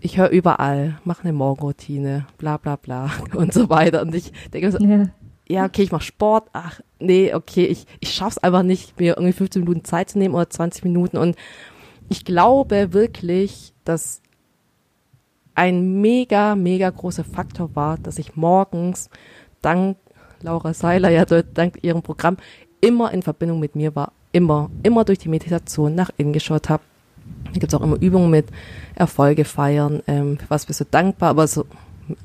ich 0.00 0.16
höre 0.16 0.30
überall, 0.30 0.98
mach 1.04 1.22
eine 1.22 1.32
Morgenroutine, 1.32 2.26
bla 2.38 2.56
bla 2.56 2.76
bla 2.76 3.10
und 3.34 3.52
so 3.52 3.68
weiter. 3.68 4.02
Und 4.02 4.14
ich 4.14 4.32
denke 4.52 4.72
so, 4.72 4.78
ja, 4.78 5.06
ja 5.46 5.64
okay, 5.66 5.82
ich 5.82 5.92
mache 5.92 6.02
Sport, 6.02 6.48
ach 6.52 6.80
nee, 6.98 7.32
okay, 7.34 7.66
ich, 7.66 7.86
ich 8.00 8.12
schaff's 8.14 8.38
einfach 8.38 8.62
nicht, 8.62 8.98
mir 8.98 9.16
irgendwie 9.16 9.34
15 9.34 9.62
Minuten 9.62 9.84
Zeit 9.84 10.10
zu 10.10 10.18
nehmen 10.18 10.34
oder 10.34 10.48
20 10.48 10.84
Minuten. 10.84 11.18
Und 11.18 11.36
ich 12.08 12.24
glaube 12.24 12.94
wirklich, 12.94 13.74
dass 13.84 14.22
ein 15.54 16.00
mega, 16.00 16.56
mega 16.56 16.88
großer 16.88 17.24
Faktor 17.24 17.76
war, 17.76 17.98
dass 17.98 18.18
ich 18.18 18.36
morgens 18.36 19.10
dank 19.60 19.98
Laura 20.42 20.72
Seiler, 20.72 21.10
ja, 21.10 21.26
dank 21.26 21.82
ihrem 21.82 22.02
Programm 22.02 22.38
immer 22.80 23.12
in 23.12 23.22
Verbindung 23.22 23.60
mit 23.60 23.76
mir 23.76 23.94
war. 23.94 24.12
Immer, 24.32 24.70
immer 24.82 25.04
durch 25.04 25.18
die 25.18 25.28
Meditation 25.28 25.94
nach 25.94 26.10
innen 26.16 26.32
geschaut 26.32 26.68
habe. 26.68 26.82
Da 27.52 27.58
gibt's 27.58 27.74
auch 27.74 27.80
immer 27.80 28.00
Übungen 28.00 28.30
mit 28.30 28.46
Erfolge 28.94 29.44
feiern, 29.44 30.02
ähm, 30.06 30.38
was 30.48 30.66
bist 30.66 30.80
du 30.80 30.84
dankbar, 30.84 31.30
aber 31.30 31.46
so, 31.46 31.66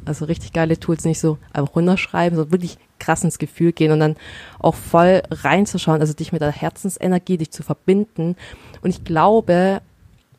also 0.04 0.26
richtig 0.26 0.54
geile 0.54 0.80
Tools, 0.80 1.06
nicht 1.06 1.20
so 1.20 1.38
einfach 1.54 1.76
runterschreiben, 1.76 2.38
so 2.38 2.52
wirklich 2.52 2.78
krass 3.00 3.24
ins 3.24 3.38
Gefühl 3.38 3.72
gehen 3.72 3.92
und 3.92 4.00
dann 4.00 4.16
auch 4.60 4.76
voll 4.76 5.22
reinzuschauen, 5.30 6.02
also 6.02 6.14
dich 6.14 6.32
mit 6.32 6.42
der 6.42 6.52
Herzensenergie, 6.52 7.38
dich 7.38 7.52
zu 7.52 7.64
verbinden. 7.64 8.36
Und 8.82 8.90
ich 8.90 9.04
glaube, 9.04 9.82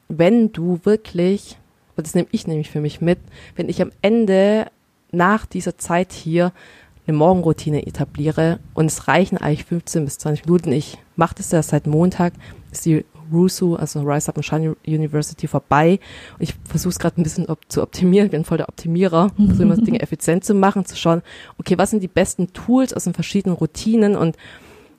wenn 0.08 0.52
du 0.52 0.80
wirklich 0.84 1.58
das 2.04 2.14
nehme 2.14 2.28
ich 2.30 2.46
nämlich 2.46 2.70
für 2.70 2.80
mich 2.80 3.00
mit, 3.00 3.18
wenn 3.54 3.68
ich 3.68 3.80
am 3.80 3.90
Ende 4.02 4.66
nach 5.12 5.46
dieser 5.46 5.78
Zeit 5.78 6.12
hier 6.12 6.52
eine 7.06 7.16
Morgenroutine 7.16 7.86
etabliere 7.86 8.58
und 8.74 8.86
es 8.86 9.08
reichen 9.08 9.38
eigentlich 9.38 9.64
15 9.64 10.04
bis 10.04 10.18
20 10.18 10.46
Minuten. 10.46 10.72
Ich 10.72 10.98
mache 11.14 11.34
das 11.36 11.52
ja 11.52 11.62
seit 11.62 11.86
Montag, 11.86 12.32
ist 12.70 12.84
die 12.84 13.04
Rusu, 13.32 13.74
also 13.74 14.02
Rise 14.02 14.28
Up 14.28 14.36
and 14.36 14.44
Shine 14.44 14.76
University 14.86 15.48
vorbei 15.48 15.98
und 16.34 16.42
ich 16.42 16.54
versuche 16.64 16.90
es 16.90 16.98
gerade 16.98 17.20
ein 17.20 17.24
bisschen 17.24 17.46
op 17.46 17.60
zu 17.68 17.82
optimieren, 17.82 18.26
ich 18.26 18.32
bin 18.32 18.44
voll 18.44 18.58
der 18.58 18.68
Optimierer, 18.68 19.30
versuche 19.36 19.62
immer 19.62 19.76
Dinge 19.76 20.00
effizient 20.00 20.44
zu 20.44 20.54
machen, 20.54 20.84
zu 20.84 20.96
schauen, 20.96 21.22
okay, 21.58 21.78
was 21.78 21.90
sind 21.90 22.02
die 22.02 22.08
besten 22.08 22.52
Tools 22.52 22.92
aus 22.92 23.04
den 23.04 23.14
verschiedenen 23.14 23.56
Routinen 23.56 24.16
und 24.16 24.36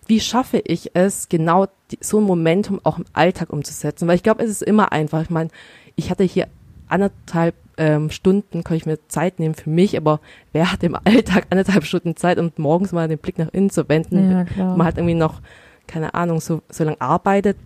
wie 0.07 0.19
schaffe 0.21 0.59
ich 0.59 0.91
es, 0.93 1.27
genau 1.27 1.67
die, 1.91 1.99
so 2.01 2.19
ein 2.19 2.23
Momentum 2.23 2.79
auch 2.83 2.97
im 2.97 3.05
Alltag 3.11 3.51
umzusetzen? 3.51 4.07
Weil 4.07 4.15
ich 4.15 4.23
glaube, 4.23 4.41
es 4.41 4.49
ist 4.49 4.63
immer 4.63 4.93
einfach. 4.93 5.21
Ich 5.21 5.29
meine, 5.29 5.49
ich 5.97 6.09
hatte 6.09 6.23
hier 6.23 6.47
anderthalb 6.87 7.55
ähm, 7.77 8.09
Stunden 8.09 8.63
kann 8.63 8.77
ich 8.77 8.85
mir 8.85 8.97
Zeit 9.07 9.39
nehmen 9.39 9.55
für 9.55 9.69
mich, 9.69 9.97
aber 9.97 10.19
wer 10.51 10.71
hat 10.71 10.83
im 10.83 10.95
Alltag 11.03 11.47
anderthalb 11.49 11.85
Stunden 11.85 12.15
Zeit, 12.15 12.39
um 12.39 12.51
morgens 12.57 12.91
mal 12.91 13.07
den 13.07 13.19
Blick 13.19 13.37
nach 13.37 13.53
innen 13.53 13.69
zu 13.69 13.87
wenden? 13.87 14.47
Ja. 14.57 14.75
Man 14.75 14.85
hat 14.85 14.97
irgendwie 14.97 15.13
noch, 15.13 15.41
keine 15.85 16.13
Ahnung, 16.13 16.41
so, 16.41 16.61
so 16.69 16.83
lange 16.83 16.99
arbeitet. 16.99 17.57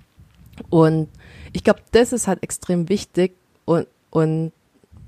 Und 0.69 1.07
ich 1.53 1.63
glaube, 1.63 1.79
das 1.91 2.13
ist 2.13 2.27
halt 2.27 2.43
extrem 2.43 2.89
wichtig 2.89 3.33
und, 3.65 3.87
und 4.09 4.51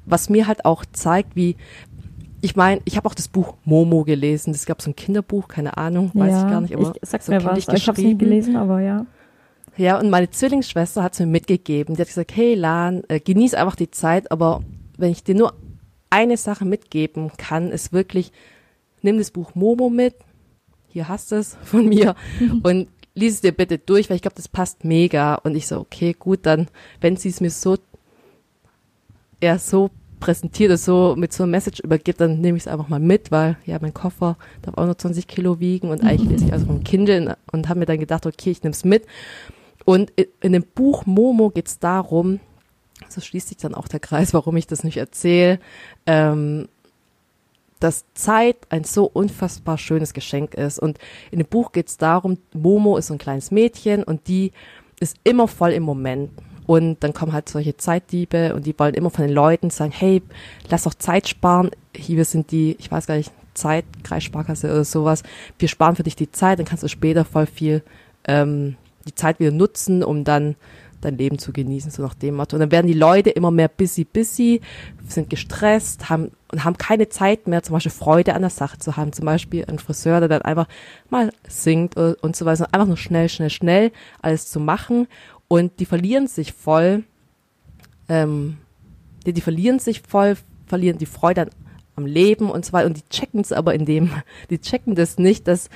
was 0.05 0.29
mir 0.29 0.47
halt 0.47 0.65
auch 0.65 0.83
zeigt, 0.91 1.35
wie, 1.35 1.55
ich 2.41 2.55
meine, 2.55 2.81
ich 2.85 2.97
habe 2.97 3.07
auch 3.07 3.15
das 3.15 3.27
Buch 3.27 3.55
Momo 3.63 4.03
gelesen. 4.03 4.51
Es 4.51 4.65
gab 4.65 4.81
so 4.81 4.89
ein 4.89 4.95
Kinderbuch, 4.95 5.47
keine 5.47 5.77
Ahnung, 5.77 6.11
weiß 6.13 6.31
ja, 6.31 6.45
ich 6.45 6.51
gar 6.51 6.61
nicht, 6.61 6.75
aber 6.75 6.93
ich, 6.93 7.09
sag 7.09 7.21
so 7.21 7.31
mir 7.31 7.43
was. 7.43 7.59
Ich 7.59 7.87
habe 7.87 7.97
es 7.97 8.03
nie 8.05 8.17
gelesen, 8.17 8.55
aber 8.55 8.81
ja. 8.81 9.05
Ja, 9.77 9.99
und 9.99 10.09
meine 10.09 10.29
Zwillingsschwester 10.29 11.01
hat 11.01 11.13
es 11.13 11.19
mir 11.19 11.25
mitgegeben. 11.25 11.95
Die 11.95 12.01
hat 12.01 12.07
gesagt, 12.07 12.35
hey 12.35 12.53
Lan, 12.53 13.03
äh, 13.07 13.19
genieß 13.19 13.53
einfach 13.55 13.75
die 13.75 13.89
Zeit, 13.89 14.31
aber 14.31 14.61
wenn 15.03 15.11
ich 15.11 15.23
dir 15.23 15.35
nur 15.35 15.53
eine 16.09 16.37
Sache 16.37 16.65
mitgeben 16.65 17.31
kann, 17.37 17.71
ist 17.71 17.91
wirklich, 17.93 18.31
nimm 19.01 19.17
das 19.17 19.31
Buch 19.31 19.53
Momo 19.53 19.89
mit, 19.89 20.15
hier 20.87 21.09
hast 21.09 21.31
du 21.31 21.35
es 21.35 21.57
von 21.63 21.87
mir 21.87 22.15
und 22.63 22.87
lies 23.15 23.35
es 23.35 23.41
dir 23.41 23.51
bitte 23.51 23.77
durch, 23.77 24.09
weil 24.09 24.15
ich 24.15 24.21
glaube, 24.21 24.35
das 24.35 24.47
passt 24.47 24.85
mega. 24.85 25.35
Und 25.35 25.55
ich 25.55 25.67
so, 25.67 25.79
okay, 25.79 26.15
gut, 26.17 26.39
dann, 26.43 26.67
wenn 27.01 27.15
sie 27.15 27.29
es 27.29 27.41
mir 27.41 27.51
so, 27.51 27.77
ja, 29.41 29.59
so 29.59 29.91
präsentiert 30.19 30.69
oder 30.69 30.77
so 30.77 31.15
mit 31.17 31.33
so 31.33 31.43
einem 31.43 31.51
Message 31.51 31.81
übergibt, 31.81 32.21
dann 32.21 32.39
nehme 32.39 32.57
ich 32.57 32.63
es 32.63 32.67
einfach 32.67 32.87
mal 32.87 32.99
mit, 32.99 33.29
weil 33.29 33.57
ja, 33.65 33.77
mein 33.81 33.93
Koffer 33.93 34.37
darf 34.61 34.77
auch 34.77 34.85
nur 34.85 34.97
20 34.97 35.27
Kilo 35.27 35.59
wiegen 35.59 35.89
und 35.89 36.01
eigentlich 36.01 36.29
lese 36.29 36.45
ich 36.45 36.53
also 36.53 36.65
vom 36.65 36.83
Kindle 36.83 37.37
und 37.51 37.67
habe 37.67 37.79
mir 37.79 37.85
dann 37.85 37.99
gedacht, 37.99 38.25
okay, 38.25 38.51
ich 38.51 38.63
nehme 38.63 38.71
es 38.71 38.85
mit. 38.85 39.05
Und 39.83 40.13
in 40.39 40.53
dem 40.53 40.63
Buch 40.63 41.05
Momo 41.05 41.49
geht 41.49 41.67
es 41.67 41.77
darum, 41.77 42.39
so 43.13 43.21
schließt 43.21 43.49
sich 43.49 43.57
dann 43.57 43.75
auch 43.75 43.87
der 43.87 43.99
Kreis, 43.99 44.33
warum 44.33 44.57
ich 44.57 44.67
das 44.67 44.83
nicht 44.83 44.97
erzähle, 44.97 45.59
ähm, 46.05 46.67
dass 47.79 48.05
Zeit 48.13 48.57
ein 48.69 48.85
so 48.85 49.05
unfassbar 49.05 49.77
schönes 49.77 50.13
Geschenk 50.13 50.53
ist. 50.53 50.79
Und 50.79 50.99
in 51.31 51.39
dem 51.39 51.47
Buch 51.47 51.73
geht 51.73 51.89
es 51.89 51.97
darum, 51.97 52.37
Momo 52.53 52.97
ist 52.97 53.07
so 53.07 53.13
ein 53.13 53.17
kleines 53.17 53.51
Mädchen 53.51 54.03
und 54.03 54.27
die 54.27 54.51
ist 54.99 55.17
immer 55.23 55.47
voll 55.47 55.71
im 55.71 55.83
Moment. 55.83 56.31
Und 56.65 57.03
dann 57.03 57.13
kommen 57.13 57.33
halt 57.33 57.49
solche 57.49 57.75
Zeitdiebe 57.75 58.55
und 58.55 58.65
die 58.65 58.77
wollen 58.79 58.93
immer 58.93 59.09
von 59.09 59.25
den 59.27 59.33
Leuten 59.33 59.69
sagen, 59.69 59.91
hey, 59.91 60.21
lass 60.69 60.83
doch 60.83 60.93
Zeit 60.93 61.27
sparen. 61.27 61.71
Hier 61.93 62.23
sind 62.23 62.51
die, 62.51 62.77
ich 62.79 62.89
weiß 62.89 63.05
gar 63.05 63.17
nicht, 63.17 63.33
Zeit, 63.53 63.85
Kreissparkasse 64.03 64.67
oder 64.71 64.85
sowas. 64.85 65.23
Wir 65.59 65.67
sparen 65.67 65.95
für 65.95 66.03
dich 66.03 66.15
die 66.15 66.31
Zeit, 66.31 66.59
dann 66.59 66.65
kannst 66.65 66.83
du 66.83 66.87
später 66.87 67.25
voll 67.25 67.45
viel 67.45 67.83
ähm, 68.25 68.77
die 69.05 69.13
Zeit 69.13 69.39
wieder 69.39 69.51
nutzen, 69.51 70.03
um 70.03 70.23
dann 70.23 70.55
dein 71.05 71.17
Leben 71.17 71.37
zu 71.39 71.53
genießen, 71.53 71.91
so 71.91 72.01
nach 72.01 72.13
dem 72.13 72.35
Motto. 72.35 72.55
Und 72.55 72.61
dann 72.61 72.71
werden 72.71 72.87
die 72.87 72.93
Leute 72.93 73.29
immer 73.29 73.51
mehr 73.51 73.67
busy, 73.67 74.05
busy, 74.05 74.61
sind 75.07 75.29
gestresst, 75.29 76.09
haben 76.09 76.31
und 76.51 76.63
haben 76.63 76.77
keine 76.77 77.09
Zeit 77.09 77.47
mehr, 77.47 77.63
zum 77.63 77.73
Beispiel 77.73 77.91
Freude 77.91 78.35
an 78.35 78.41
der 78.41 78.49
Sache 78.51 78.77
zu 78.77 78.95
haben. 78.95 79.11
Zum 79.13 79.25
Beispiel 79.25 79.65
ein 79.67 79.79
Friseur, 79.79 80.19
der 80.19 80.29
dann 80.29 80.41
einfach 80.43 80.67
mal 81.09 81.31
singt 81.47 81.95
und 81.97 82.35
so 82.35 82.45
weiter. 82.45 82.67
Einfach 82.71 82.87
nur 82.87 82.97
schnell, 82.97 83.29
schnell, 83.29 83.49
schnell 83.49 83.91
alles 84.21 84.49
zu 84.49 84.59
machen. 84.59 85.07
Und 85.47 85.79
die 85.79 85.85
verlieren 85.85 86.27
sich 86.27 86.53
voll, 86.53 87.03
ähm, 88.09 88.57
die, 89.25 89.33
die 89.33 89.41
verlieren 89.41 89.79
sich 89.79 90.01
voll, 90.01 90.37
verlieren 90.65 90.97
die 90.97 91.05
Freude 91.05 91.43
an, 91.43 91.49
am 91.95 92.05
Leben 92.05 92.49
und 92.49 92.65
so 92.65 92.73
weiter. 92.73 92.87
Und 92.87 92.97
die 92.97 93.09
checken 93.09 93.41
es 93.41 93.51
aber 93.51 93.73
in 93.73 93.85
dem, 93.85 94.11
die 94.49 94.59
checken 94.59 94.95
das 94.95 95.17
nicht, 95.17 95.47
dass 95.47 95.69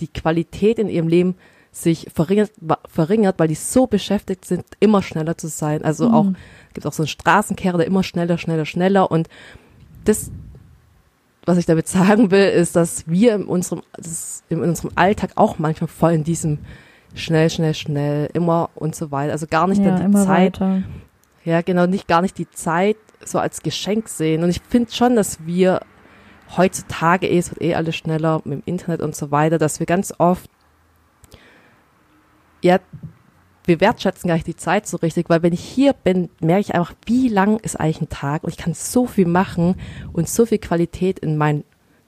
die 0.00 0.08
Qualität 0.08 0.78
in 0.78 0.88
ihrem 0.88 1.08
Leben 1.08 1.36
sich 1.74 2.06
verringert, 2.14 2.52
verringert, 2.88 3.38
weil 3.38 3.48
die 3.48 3.56
so 3.56 3.86
beschäftigt 3.86 4.44
sind, 4.44 4.64
immer 4.78 5.02
schneller 5.02 5.36
zu 5.36 5.48
sein. 5.48 5.84
Also 5.84 6.08
mhm. 6.08 6.14
auch, 6.14 6.26
gibt 6.72 6.86
auch 6.86 6.92
so 6.92 7.02
einen 7.02 7.08
Straßenkehrer, 7.08 7.78
der 7.78 7.86
immer 7.86 8.04
schneller, 8.04 8.38
schneller, 8.38 8.64
schneller 8.64 9.10
und 9.10 9.28
das, 10.04 10.30
was 11.44 11.58
ich 11.58 11.66
damit 11.66 11.88
sagen 11.88 12.30
will, 12.30 12.48
ist, 12.48 12.76
dass 12.76 13.08
wir 13.08 13.34
in 13.34 13.44
unserem, 13.44 13.82
in 14.48 14.60
unserem 14.60 14.90
Alltag 14.94 15.32
auch 15.34 15.58
manchmal 15.58 15.88
voll 15.88 16.12
in 16.12 16.24
diesem 16.24 16.58
schnell, 17.14 17.50
schnell, 17.50 17.74
schnell, 17.74 18.30
immer 18.32 18.70
und 18.76 18.94
so 18.94 19.10
weiter. 19.10 19.32
Also 19.32 19.46
gar 19.48 19.66
nicht 19.66 19.82
ja, 19.82 19.96
dann 19.96 20.12
die 20.12 20.18
Zeit. 20.18 20.60
Weiter. 20.60 20.82
Ja, 21.44 21.60
genau, 21.60 21.86
nicht 21.86 22.08
gar 22.08 22.22
nicht 22.22 22.38
die 22.38 22.50
Zeit 22.50 22.96
so 23.24 23.38
als 23.38 23.62
Geschenk 23.62 24.08
sehen. 24.08 24.44
Und 24.44 24.50
ich 24.50 24.60
finde 24.68 24.92
schon, 24.92 25.16
dass 25.16 25.44
wir 25.44 25.80
heutzutage 26.56 27.26
eh, 27.26 27.38
es 27.38 27.50
wird 27.50 27.62
eh 27.62 27.74
alles 27.74 27.96
schneller 27.96 28.42
mit 28.44 28.60
dem 28.60 28.62
Internet 28.64 29.02
und 29.02 29.16
so 29.16 29.30
weiter, 29.30 29.58
dass 29.58 29.80
wir 29.80 29.86
ganz 29.86 30.14
oft 30.18 30.48
ja, 32.64 32.80
wir 33.66 33.80
wertschätzen 33.80 34.28
gar 34.28 34.34
nicht 34.34 34.46
die 34.46 34.56
Zeit 34.56 34.86
so 34.86 34.96
richtig, 34.96 35.28
weil 35.28 35.42
wenn 35.42 35.52
ich 35.52 35.60
hier 35.60 35.92
bin, 35.92 36.30
merke 36.40 36.62
ich 36.62 36.74
einfach, 36.74 36.94
wie 37.06 37.28
lang 37.28 37.58
ist 37.58 37.78
eigentlich 37.78 38.00
ein 38.00 38.08
Tag 38.08 38.42
und 38.42 38.50
ich 38.50 38.56
kann 38.56 38.74
so 38.74 39.06
viel 39.06 39.26
machen 39.26 39.76
und 40.12 40.28
so 40.28 40.46
viel 40.46 40.58
Qualität 40.58 41.18
in 41.18 41.36
meinen 41.36 41.64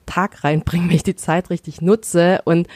Tag 0.07 0.43
reinbringen, 0.43 0.89
wenn 0.89 0.95
ich 0.95 1.03
die 1.03 1.15
Zeit 1.15 1.51
richtig 1.51 1.81
nutze. 1.81 2.41
Und 2.45 2.67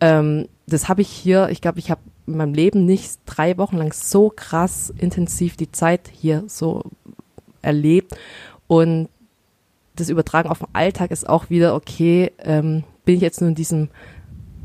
ähm, 0.00 0.48
das 0.66 0.88
habe 0.88 1.00
ich 1.00 1.08
hier, 1.08 1.48
ich 1.48 1.62
glaube, 1.62 1.78
ich 1.78 1.90
habe 1.90 2.02
in 2.26 2.36
meinem 2.36 2.54
Leben 2.54 2.84
nicht 2.84 3.20
drei 3.24 3.56
Wochen 3.56 3.78
lang 3.78 3.92
so 3.92 4.30
krass 4.34 4.92
intensiv 4.98 5.56
die 5.56 5.72
Zeit 5.72 6.10
hier 6.12 6.44
so 6.48 6.82
erlebt. 7.62 8.14
Und 8.66 9.08
das 9.96 10.10
Übertragen 10.10 10.50
auf 10.50 10.58
den 10.58 10.68
Alltag 10.74 11.10
ist 11.10 11.28
auch 11.28 11.48
wieder, 11.48 11.74
okay, 11.74 12.32
ähm, 12.38 12.84
bin 13.04 13.16
ich 13.16 13.22
jetzt 13.22 13.40
nur 13.40 13.48
in 13.48 13.56
diesem 13.56 13.88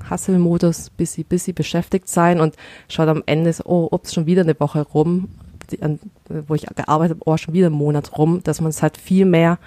Hustle-Modus, 0.09 0.89
busy, 0.91 1.23
busy 1.23 1.53
beschäftigt 1.53 2.07
sein 2.09 2.39
und 2.39 2.55
schaut 2.89 3.07
am 3.07 3.23
Ende 3.25 3.53
so, 3.53 3.63
oh, 3.65 3.87
ups, 3.91 4.13
schon 4.13 4.25
wieder 4.25 4.41
eine 4.41 4.59
Woche 4.59 4.81
rum, 4.81 5.29
die, 5.71 5.81
an, 5.81 5.99
wo 6.27 6.55
ich 6.55 6.65
gearbeitet 6.65 7.17
habe, 7.19 7.29
oh, 7.29 7.37
schon 7.37 7.53
wieder 7.53 7.67
einen 7.67 7.75
Monat 7.75 8.17
rum, 8.17 8.41
dass 8.43 8.61
man 8.61 8.69
es 8.69 8.81
halt 8.81 8.97
viel 8.97 9.25
mehr 9.25 9.59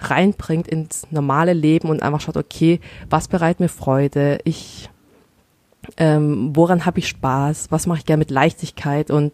reinbringt 0.00 0.68
ins 0.68 1.06
normale 1.10 1.52
Leben 1.52 1.88
und 1.88 2.02
einfach 2.02 2.20
schaut, 2.20 2.36
okay, 2.36 2.80
was 3.08 3.28
bereitet 3.28 3.60
mir 3.60 3.68
Freude? 3.68 4.38
Ich, 4.44 4.90
ähm, 5.96 6.50
woran 6.54 6.86
habe 6.86 6.98
ich 6.98 7.08
Spaß? 7.08 7.70
Was 7.70 7.86
mache 7.86 7.98
ich 7.98 8.06
gerne 8.06 8.18
mit 8.18 8.30
Leichtigkeit? 8.30 9.10
Und 9.10 9.32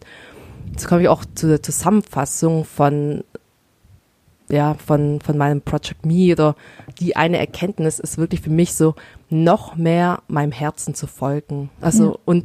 jetzt 0.71 0.87
komme 0.87 1.03
ich 1.03 1.09
auch 1.09 1.25
zu 1.35 1.49
der 1.49 1.63
Zusammenfassung 1.63 2.65
von 2.65 3.25
ja, 4.51 4.75
von, 4.75 5.21
von 5.21 5.37
meinem 5.37 5.61
Project 5.61 6.07
Me 6.07 6.33
oder 6.33 6.57
die 6.99 7.17
eine 7.17 7.39
Erkenntnis 7.39 7.99
ist 7.99 8.19
wirklich 8.19 8.41
für 8.41 8.51
mich 8.51 8.75
so, 8.75 8.95
noch 9.31 9.77
mehr 9.77 10.23
meinem 10.29 10.53
Herzen 10.53 10.95
zu 10.95 11.07
folgen. 11.07 11.71
Also, 11.81 12.13
ja. 12.13 12.19
und 12.25 12.45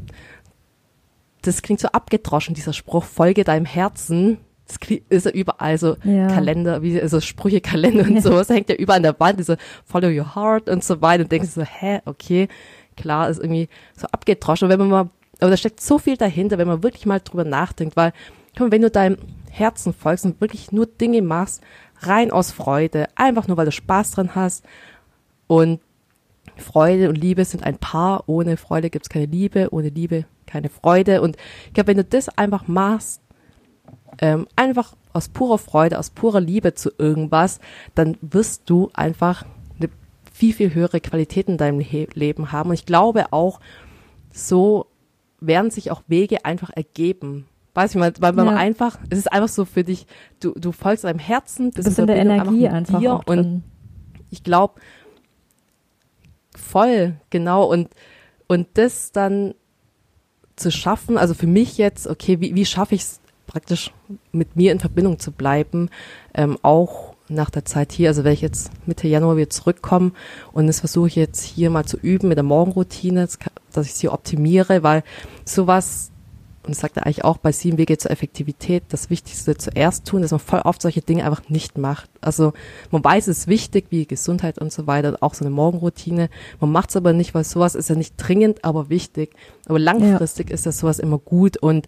das 1.42 1.62
klingt 1.62 1.80
so 1.80 1.90
abgedroschen, 1.90 2.56
dieser 2.56 2.74
Spruch, 2.74 3.04
folge 3.04 3.44
deinem 3.44 3.66
Herzen. 3.66 4.38
das 4.68 4.78
ist 5.10 5.26
ja 5.26 5.32
überall 5.32 5.78
so 5.78 5.96
ja. 6.04 6.28
Kalender, 6.28 6.82
wie 6.82 7.06
so 7.08 7.20
Sprüche-Kalender 7.22 8.04
und 8.08 8.16
ja. 8.16 8.22
sowas, 8.22 8.50
hängt 8.50 8.70
ja 8.70 8.76
überall 8.76 8.98
an 8.98 9.04
der 9.04 9.20
Wand, 9.20 9.40
diese 9.40 9.58
Follow 9.86 10.10
your 10.10 10.36
heart 10.36 10.70
und 10.70 10.84
so 10.84 11.02
weiter 11.02 11.24
und 11.24 11.32
denkst 11.32 11.50
so, 11.50 11.64
hä, 11.64 12.02
okay, 12.06 12.48
klar, 12.96 13.30
ist 13.30 13.40
irgendwie 13.40 13.70
so 13.96 14.08
abgedroschen. 14.08 14.66
Und 14.66 14.72
wenn 14.72 14.80
man 14.80 14.90
mal, 14.90 15.10
aber 15.40 15.52
da 15.52 15.58
steckt 15.58 15.82
so 15.82 15.98
viel 15.98 16.18
dahinter, 16.18 16.58
wenn 16.58 16.68
man 16.68 16.84
wirklich 16.84 17.06
mal 17.06 17.20
drüber 17.20 17.44
nachdenkt, 17.44 17.96
weil, 17.96 18.14
komm, 18.58 18.72
wenn 18.72 18.82
du 18.82 18.90
deinem 18.90 19.18
Herzen 19.50 19.94
folgst 19.94 20.26
und 20.26 20.42
wirklich 20.42 20.72
nur 20.72 20.86
Dinge 20.86 21.22
machst, 21.22 21.62
rein 22.08 22.32
aus 22.32 22.52
Freude, 22.52 23.08
einfach 23.16 23.48
nur, 23.48 23.58
weil 23.58 23.66
du 23.66 23.72
Spaß 23.72 24.12
dran 24.12 24.36
hast 24.36 24.66
und 25.48 25.80
Freude 26.58 27.10
und 27.10 27.16
Liebe 27.16 27.46
sind 27.46 27.64
ein 27.64 27.78
Paar. 27.78 28.24
Ohne 28.28 28.58
Freude 28.58 28.90
gibt's 28.90 29.10
keine 29.10 29.26
Liebe, 29.26 29.70
ohne 29.72 29.90
Liebe 29.90 30.26
keine 30.46 30.70
Freude. 30.70 31.22
Und 31.22 31.38
ich 31.68 31.74
glaube, 31.74 31.88
wenn 31.88 31.98
du 31.98 32.04
das 32.04 32.30
einfach 32.30 32.68
machst, 32.68 33.22
ähm, 34.22 34.48
einfach 34.56 34.96
aus 35.14 35.30
purer 35.30 35.58
Freude, 35.58 35.98
aus 36.00 36.10
purer 36.10 36.42
Liebe 36.42 36.74
zu 36.74 36.92
irgendwas, 36.98 37.60
dann 37.96 38.18
wirst 38.22 38.70
du 38.70 38.90
einfach 38.94 39.46
eine 39.78 39.90
viel, 40.32 40.54
viel 40.54 40.74
höhere 40.74 41.02
Qualität 41.02 41.48
in 41.48 41.58
deinem 41.58 41.80
He 41.80 42.08
Leben 42.14 42.52
haben. 42.52 42.70
Und 42.70 42.76
ich 42.76 42.86
glaube 42.86 43.32
auch, 43.32 43.60
so 44.32 44.88
werden 45.40 45.72
sich 45.72 45.92
auch 45.92 46.04
Wege 46.08 46.46
einfach 46.46 46.70
ergeben. 46.70 47.48
Weiß 47.74 47.92
ich 47.92 48.00
mal, 48.00 48.14
weil 48.20 48.34
man 48.34 48.48
ja. 48.48 48.56
einfach, 48.56 49.00
es 49.10 49.18
ist 49.18 49.32
einfach 49.32 49.48
so 49.48 49.66
für 49.66 49.84
dich, 49.84 50.06
du, 50.40 50.52
du 50.52 50.72
folgst 50.72 51.06
deinem 51.06 51.20
Herzen, 51.20 51.72
bist 51.72 51.98
in 51.98 52.08
der 52.08 52.18
Energie 52.18 52.68
einfach, 52.68 53.02
einfach 53.02 53.28
und 53.28 53.64
ich 54.30 54.44
glaube, 54.44 54.80
voll, 56.56 57.16
genau, 57.30 57.66
und, 57.66 57.90
und 58.48 58.68
das 58.76 59.12
dann 59.12 59.56
zu 60.56 60.72
schaffen, 60.72 61.18
also 61.18 61.34
für 61.34 61.48
mich 61.48 61.78
jetzt, 61.78 62.08
okay, 62.08 62.40
wie, 62.40 62.54
wie 62.54 62.66
schaffe 62.66 62.96
ich 62.96 63.02
es 63.02 63.20
praktisch 63.48 63.92
mit 64.32 64.56
mir 64.56 64.72
in 64.72 64.80
Verbindung 64.80 65.20
zu 65.20 65.32
bleiben, 65.32 65.90
ähm, 66.34 66.58
auch 66.62 67.14
nach 67.30 67.50
der 67.50 67.66
Zeit 67.66 67.92
hier, 67.92 68.10
also 68.10 68.24
wenn 68.24 68.34
ich 68.34 68.42
jetzt 68.42 68.72
Mitte 68.86 69.08
Januar 69.08 69.38
wieder 69.38 69.50
zurückkomme 69.50 70.12
und 70.52 70.68
das 70.68 70.80
versuche 70.80 71.08
ich 71.08 71.16
jetzt 71.16 71.42
hier 71.42 71.70
mal 71.70 71.86
zu 71.86 71.98
üben 71.98 72.28
mit 72.28 72.38
der 72.38 72.44
Morgenroutine, 72.44 73.28
dass 73.72 73.86
ich 73.86 73.94
sie 73.94 74.10
optimiere, 74.10 74.84
weil 74.84 75.04
sowas, 75.46 76.12
und 76.64 76.70
das 76.70 76.80
sagt 76.80 76.98
er 76.98 77.06
eigentlich 77.06 77.26
auch 77.26 77.38
bei 77.38 77.52
sieben 77.52 77.78
Wege 77.78 77.98
zur 77.98 78.12
Effektivität, 78.12 78.84
das 78.90 79.10
Wichtigste 79.10 79.58
zuerst 79.58 80.06
tun, 80.06 80.22
dass 80.22 80.32
man 80.32 80.40
voll 80.40 80.62
oft 80.62 80.82
solche 80.82 81.02
Dinge 81.02 81.26
einfach 81.26 81.50
nicht 81.50 81.78
macht. 81.78 82.10
Also 82.22 82.54
man 82.92 83.04
weiß, 83.04 83.28
es 83.28 83.40
ist 83.40 83.48
wichtig, 83.48 83.88
wie 83.90 84.06
Gesundheit 84.06 84.60
und 84.60 84.72
so 84.72 84.88
weiter, 84.88 85.18
auch 85.20 85.34
so 85.34 85.44
eine 85.44 85.54
Morgenroutine. 85.54 86.30
Man 86.62 86.72
macht 86.72 86.90
es 86.90 86.96
aber 86.96 87.12
nicht, 87.12 87.34
weil 87.34 87.44
sowas 87.44 87.76
ist 87.76 87.90
ja 87.90 87.96
nicht 87.96 88.16
dringend, 88.18 88.64
aber 88.64 88.90
wichtig. 88.90 89.36
Aber 89.66 89.80
langfristig 89.80 90.50
ja. 90.50 90.56
ist 90.56 90.66
das 90.66 90.80
sowas 90.80 91.00
immer 91.00 91.18
gut 91.18 91.58
und 91.58 91.88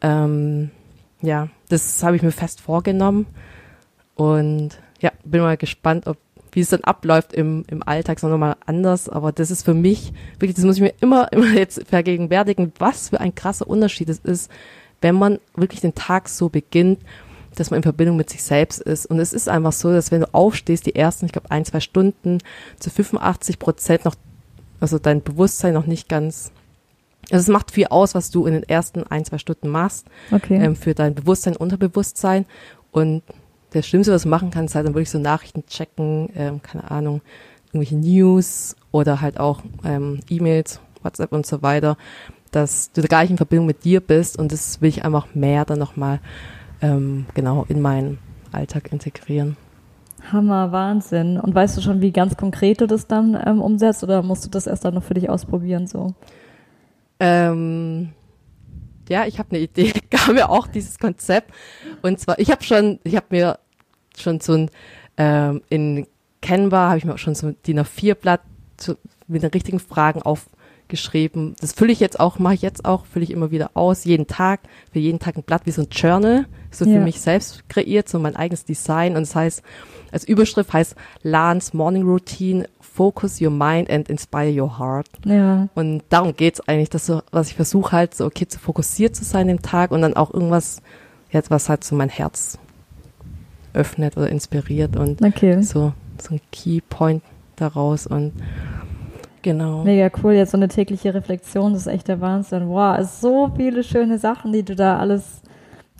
ähm, 0.00 0.70
ja, 1.22 1.48
das 1.68 2.02
habe 2.02 2.16
ich 2.16 2.22
mir 2.22 2.32
fest 2.32 2.60
vorgenommen 2.60 3.26
und 4.14 4.80
ja, 5.00 5.12
bin 5.24 5.42
mal 5.42 5.56
gespannt, 5.56 6.06
ob 6.06 6.16
wie 6.52 6.60
es 6.60 6.70
dann 6.70 6.82
abläuft 6.82 7.32
im, 7.32 7.64
im 7.68 7.86
Alltag, 7.86 8.20
sondern 8.20 8.40
mal 8.40 8.56
anders. 8.66 9.08
Aber 9.08 9.32
das 9.32 9.50
ist 9.50 9.64
für 9.64 9.74
mich, 9.74 10.12
wirklich, 10.38 10.54
das 10.54 10.64
muss 10.64 10.76
ich 10.76 10.82
mir 10.82 10.94
immer, 11.00 11.28
immer 11.32 11.52
jetzt 11.52 11.86
vergegenwärtigen, 11.88 12.72
was 12.78 13.10
für 13.10 13.20
ein 13.20 13.34
krasser 13.34 13.68
Unterschied 13.68 14.08
es 14.08 14.18
ist, 14.18 14.50
wenn 15.00 15.14
man 15.14 15.38
wirklich 15.54 15.80
den 15.80 15.94
Tag 15.94 16.28
so 16.28 16.48
beginnt, 16.48 17.00
dass 17.54 17.70
man 17.70 17.78
in 17.78 17.82
Verbindung 17.82 18.16
mit 18.16 18.30
sich 18.30 18.42
selbst 18.42 18.80
ist. 18.80 19.06
Und 19.06 19.18
es 19.18 19.32
ist 19.32 19.48
einfach 19.48 19.72
so, 19.72 19.92
dass 19.92 20.10
wenn 20.10 20.20
du 20.20 20.34
aufstehst, 20.34 20.86
die 20.86 20.94
ersten, 20.94 21.26
ich 21.26 21.32
glaube, 21.32 21.50
ein, 21.50 21.64
zwei 21.64 21.80
Stunden 21.80 22.38
zu 22.78 22.90
85 22.90 23.58
Prozent 23.58 24.04
noch, 24.04 24.14
also 24.80 24.98
dein 24.98 25.22
Bewusstsein 25.22 25.74
noch 25.74 25.86
nicht 25.86 26.08
ganz 26.08 26.52
also 27.30 27.42
es 27.42 27.48
macht 27.48 27.72
viel 27.72 27.86
aus, 27.88 28.14
was 28.14 28.30
du 28.30 28.46
in 28.46 28.54
den 28.54 28.62
ersten 28.62 29.04
ein, 29.04 29.24
zwei 29.24 29.38
Stunden 29.38 29.68
machst 29.68 30.06
okay. 30.30 30.56
ähm, 30.56 30.76
für 30.76 30.94
dein 30.94 31.14
Bewusstsein, 31.14 31.56
Unterbewusstsein. 31.56 32.46
Und 32.90 33.22
das 33.70 33.86
Schlimmste, 33.86 34.12
was 34.12 34.22
du 34.22 34.28
machen 34.28 34.50
kannst, 34.50 34.72
ist 34.72 34.74
halt 34.76 34.86
dann 34.86 34.94
wirklich 34.94 35.10
so 35.10 35.18
Nachrichten 35.18 35.66
checken, 35.66 36.30
ähm, 36.34 36.62
keine 36.62 36.90
Ahnung, 36.90 37.20
irgendwelche 37.68 37.96
News 37.96 38.76
oder 38.92 39.20
halt 39.20 39.38
auch 39.38 39.62
ähm, 39.84 40.20
E-Mails, 40.28 40.80
WhatsApp 41.02 41.32
und 41.32 41.46
so 41.46 41.62
weiter, 41.62 41.96
dass 42.50 42.92
du 42.92 43.02
da 43.02 43.08
gar 43.08 43.22
nicht 43.22 43.30
in 43.30 43.36
Verbindung 43.36 43.66
mit 43.66 43.84
dir 43.84 44.00
bist 44.00 44.38
und 44.38 44.52
das 44.52 44.80
will 44.80 44.88
ich 44.88 45.04
einfach 45.04 45.34
mehr 45.34 45.64
dann 45.64 45.78
nochmal 45.78 46.20
ähm, 46.80 47.26
genau 47.34 47.66
in 47.68 47.80
meinen 47.80 48.18
Alltag 48.52 48.92
integrieren. 48.92 49.56
Hammer, 50.32 50.72
Wahnsinn. 50.72 51.38
Und 51.38 51.54
weißt 51.54 51.76
du 51.76 51.80
schon, 51.80 52.00
wie 52.00 52.10
ganz 52.10 52.36
konkret 52.36 52.80
du 52.80 52.86
das 52.86 53.06
dann 53.06 53.38
ähm, 53.46 53.60
umsetzt 53.60 54.02
oder 54.02 54.22
musst 54.22 54.44
du 54.44 54.50
das 54.50 54.66
erst 54.66 54.84
dann 54.84 54.94
noch 54.94 55.02
für 55.02 55.14
dich 55.14 55.30
ausprobieren 55.30 55.86
so? 55.86 56.14
Ähm, 57.20 58.10
ja, 59.08 59.26
ich 59.26 59.38
habe 59.38 59.50
eine 59.50 59.60
Idee, 59.60 59.92
gab 60.28 60.36
mir 60.36 60.50
auch 60.50 60.66
dieses 60.66 60.98
Konzept. 60.98 61.52
Und 62.02 62.20
zwar, 62.20 62.38
ich 62.38 62.50
habe 62.50 62.62
schon, 62.62 62.98
ich 63.04 63.16
habe 63.16 63.26
mir 63.30 63.58
schon 64.16 64.40
so 64.40 64.54
ein, 64.54 64.70
ähm, 65.16 65.62
in 65.68 66.06
Canva 66.42 66.88
habe 66.88 66.98
ich 66.98 67.04
mir 67.04 67.14
auch 67.14 67.18
schon 67.18 67.34
so 67.34 67.48
ein 67.48 67.56
DIN 67.66 67.80
A4-Blatt 67.80 68.42
mit 69.26 69.42
den 69.42 69.50
richtigen 69.50 69.80
Fragen 69.80 70.22
aufgeschrieben. 70.22 71.56
Das 71.60 71.72
fülle 71.72 71.92
ich 71.92 72.00
jetzt 72.00 72.20
auch, 72.20 72.38
mache 72.38 72.54
ich 72.54 72.62
jetzt 72.62 72.84
auch, 72.84 73.06
fülle 73.06 73.24
ich 73.24 73.30
immer 73.30 73.50
wieder 73.50 73.72
aus, 73.74 74.04
jeden 74.04 74.26
Tag, 74.26 74.60
für 74.92 74.98
jeden 74.98 75.18
Tag 75.18 75.36
ein 75.36 75.42
Blatt 75.42 75.66
wie 75.66 75.70
so 75.70 75.82
ein 75.82 75.88
Journal, 75.90 76.46
so 76.70 76.84
ja. 76.84 76.94
für 76.94 77.00
mich 77.00 77.20
selbst 77.20 77.68
kreiert, 77.68 78.08
so 78.08 78.18
mein 78.18 78.36
eigenes 78.36 78.64
Design. 78.64 79.16
Und 79.16 79.22
das 79.22 79.34
heißt, 79.34 79.62
als 80.12 80.24
Überschrift 80.24 80.72
heißt 80.72 80.94
Lance 81.22 81.76
Morning 81.76 82.02
Routine 82.02 82.68
Focus 82.80 83.40
your 83.40 83.50
mind 83.50 83.90
and 83.90 84.08
inspire 84.08 84.50
your 84.50 84.78
heart. 84.78 85.08
Ja. 85.24 85.68
Und 85.74 86.02
darum 86.08 86.34
geht's 86.34 86.60
eigentlich, 86.66 86.90
dass 86.90 87.06
so, 87.06 87.22
was 87.30 87.48
ich 87.48 87.54
versuche 87.54 87.92
halt 87.92 88.14
so, 88.14 88.26
okay, 88.26 88.48
zu 88.48 88.58
fokussiert 88.58 89.14
zu 89.14 89.24
sein 89.24 89.48
im 89.48 89.62
Tag 89.62 89.92
und 89.92 90.02
dann 90.02 90.14
auch 90.14 90.34
irgendwas, 90.34 90.82
jetzt 91.30 91.50
was 91.50 91.68
halt 91.68 91.84
so 91.84 91.94
mein 91.94 92.08
Herz 92.08 92.58
öffnet 93.72 94.16
oder 94.16 94.28
inspiriert 94.28 94.96
und 94.96 95.22
okay. 95.22 95.62
so, 95.62 95.92
so 96.20 96.34
ein 96.34 96.40
Key 96.50 96.80
Point 96.80 97.22
daraus 97.54 98.06
und 98.06 98.32
genau. 99.42 99.84
Mega 99.84 100.10
cool, 100.22 100.32
jetzt 100.32 100.50
so 100.50 100.56
eine 100.56 100.68
tägliche 100.68 101.14
Reflexion, 101.14 101.74
das 101.74 101.82
ist 101.82 101.92
echt 101.92 102.08
der 102.08 102.20
Wahnsinn. 102.20 102.68
Wow, 102.68 102.98
so 103.08 103.52
viele 103.54 103.84
schöne 103.84 104.18
Sachen, 104.18 104.52
die 104.52 104.64
du 104.64 104.74
da 104.74 104.98
alles 104.98 105.42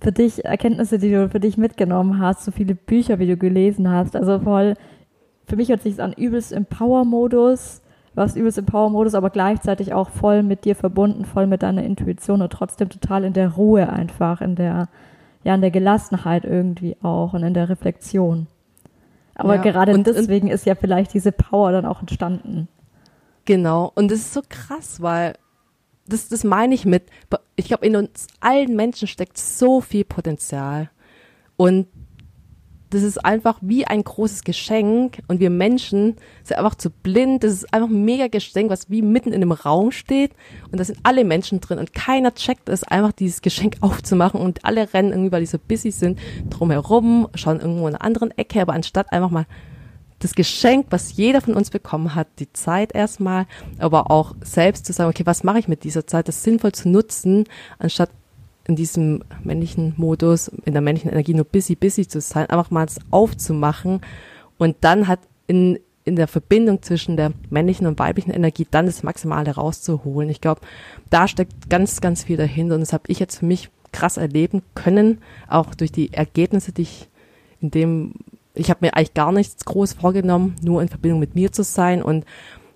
für 0.01 0.13
dich, 0.13 0.45
Erkenntnisse, 0.45 0.99
die 0.99 1.11
du 1.11 1.29
für 1.29 1.41
dich 1.41 1.57
mitgenommen 1.57 2.19
hast, 2.19 2.45
so 2.45 2.51
viele 2.51 2.75
Bücher, 2.75 3.19
wie 3.19 3.27
du 3.27 3.37
gelesen 3.37 3.91
hast, 3.91 4.17
also 4.17 4.39
voll 4.41 4.75
für 5.49 5.57
mich 5.57 5.71
hört 5.71 5.83
sich 5.83 6.01
an 6.01 6.13
übelst 6.13 6.53
im 6.53 6.67
Power-Modus, 6.67 7.81
warst 8.15 8.37
übelst 8.37 8.59
im 8.59 8.67
Power-Modus, 8.67 9.15
aber 9.15 9.31
gleichzeitig 9.31 9.95
auch 9.95 10.11
voll 10.11 10.43
mit 10.43 10.65
dir 10.65 10.77
verbunden, 10.77 11.25
voll 11.25 11.47
mit 11.47 11.63
deiner 11.63 11.83
Intuition 11.83 12.43
und 12.43 12.53
trotzdem 12.53 12.91
total 12.91 13.25
in 13.25 13.33
der 13.33 13.55
Ruhe 13.55 13.89
einfach, 13.89 14.43
in 14.43 14.57
der, 14.57 14.89
ja, 15.45 15.55
in 15.55 15.63
der 15.63 15.71
Gelassenheit 15.71 16.45
irgendwie 16.45 16.97
auch 17.03 17.33
und 17.33 17.43
in 17.43 17.55
der 17.55 17.69
Reflexion. 17.69 18.47
Aber 19.35 19.57
ja, 19.57 19.63
gerade 19.63 19.95
und, 19.95 20.07
deswegen 20.07 20.49
und, 20.49 20.53
ist 20.53 20.67
ja 20.67 20.75
vielleicht 20.75 21.15
diese 21.15 21.33
Power 21.33 21.73
dann 21.73 21.87
auch 21.87 22.01
entstanden. 22.01 22.69
Genau. 23.47 23.91
Und 23.95 24.11
das 24.11 24.19
ist 24.19 24.35
so 24.35 24.43
krass, 24.47 25.01
weil 25.01 25.35
das, 26.09 26.29
das 26.29 26.45
meine 26.45 26.75
ich 26.75 26.85
mit, 26.85 27.05
ich 27.57 27.67
glaube, 27.67 27.87
in 27.87 27.97
uns 27.97 28.27
allen 28.41 28.75
Menschen 28.75 29.09
steckt 29.09 29.39
so 29.39 29.81
viel 29.81 30.05
Potenzial. 30.05 30.91
Und 31.57 31.87
das 32.91 33.03
ist 33.03 33.23
einfach 33.23 33.59
wie 33.61 33.87
ein 33.87 34.03
großes 34.03 34.45
Geschenk. 34.45 35.19
Und 35.29 35.41
wir 35.41 35.51
Menschen 35.51 36.17
sind 36.43 36.57
einfach 36.57 36.75
zu 36.75 36.91
blind. 36.91 37.45
Das 37.45 37.53
ist 37.53 37.73
einfach 37.73 37.89
ein 37.89 38.05
mega 38.05 38.29
Geschenk, 38.29 38.71
was 38.71 38.89
wie 38.89 39.03
mitten 39.03 39.29
in 39.29 39.43
einem 39.43 39.53
Raum 39.53 39.91
steht. 39.91 40.33
Und 40.71 40.79
da 40.79 40.85
sind 40.85 40.99
alle 41.03 41.25
Menschen 41.25 41.61
drin. 41.61 41.79
Und 41.79 41.93
keiner 41.93 42.35
checkt 42.35 42.69
es, 42.69 42.85
einfach 42.85 43.13
dieses 43.13 43.43
Geschenk 43.43 43.77
aufzumachen. 43.81 44.41
Und 44.41 44.65
alle 44.65 44.93
rennen 44.95 45.11
irgendwie, 45.11 45.33
weil 45.33 45.41
die 45.41 45.47
so 45.47 45.59
busy 45.59 45.91
sind, 45.91 46.19
drumherum, 46.49 47.29
schauen 47.35 47.61
irgendwo 47.61 47.89
in 47.89 47.95
einer 47.95 48.05
anderen 48.05 48.31
Ecke, 48.39 48.63
aber 48.63 48.73
anstatt 48.73 49.13
einfach 49.13 49.31
mal 49.31 49.47
das 50.19 50.35
Geschenk, 50.35 50.87
was 50.91 51.17
jeder 51.17 51.41
von 51.41 51.55
uns 51.55 51.71
bekommen 51.71 52.15
hat, 52.15 52.27
die 52.39 52.53
Zeit 52.53 52.95
erstmal, 52.95 53.47
aber 53.79 54.11
auch 54.11 54.35
selbst 54.41 54.87
zu 54.87 54.93
sagen, 54.93 55.11
okay, 55.11 55.27
was 55.27 55.45
mache 55.45 55.59
ich 55.59 55.69
mit 55.69 55.85
dieser 55.85 56.07
Zeit, 56.07 56.29
das 56.29 56.43
sinnvoll 56.43 56.73
zu 56.73 56.89
nutzen, 56.89 57.45
anstatt 57.79 58.11
in 58.67 58.77
diesem 58.77 59.25
männlichen 59.43 59.95
Modus, 59.97 60.49
in 60.65 60.73
der 60.73 60.83
männlichen 60.83 61.11
Energie 61.11 61.35
nur 61.35 61.45
busy, 61.45 61.75
busy 61.75 62.07
zu 62.07 62.21
sein, 62.21 62.51
einfach 62.51 62.71
mal 62.71 62.87
aufzumachen 63.11 64.01
und 64.59 64.77
dann 64.81 65.09
hat 65.09 65.21
in, 65.47 65.79
in 66.05 66.17
der 66.17 66.29
Verbindung 66.29 66.83
zwischen 66.83 67.17
der 67.17 67.33
männlichen 67.49 67.87
und 67.87 67.99
weiblichen 67.99 68.31
Energie 68.31 68.67
dann 68.71 68.87
das 68.87 69.03
Maximale 69.03 69.55
rauszuholen. 69.55 70.29
Ich 70.29 70.41
glaube, 70.41 70.61
da 71.11 71.29
steckt 71.29 71.71
ganz, 71.71 72.01
ganz 72.01 72.25
viel 72.25 72.37
dahinter 72.37 72.75
und 72.75 72.81
das 72.81 72.93
habe 72.93 73.05
ich 73.07 73.19
jetzt 73.19 73.39
für 73.39 73.47
mich 73.47 73.71
krass 73.93 74.17
erleben 74.17 74.63
können, 74.75 75.19
auch 75.49 75.75
durch 75.75 75.93
die 75.93 76.13
Ergebnisse, 76.13 76.73
die 76.73 76.83
ich 76.83 77.09
in 77.61 77.71
dem, 77.71 78.15
ich 78.59 78.71
habe 78.71 78.85
mir 78.85 78.95
eigentlich 78.95 79.15
gar 79.15 79.33
nichts 79.33 79.65
groß 79.65 79.95
vorgenommen, 79.95 80.57
nur 80.63 80.83
in 80.83 80.89
Verbindung 80.89 81.21
mit 81.21 81.35
mir 81.35 81.53
zu 81.53 81.63
sein 81.63 82.03
und 82.03 82.25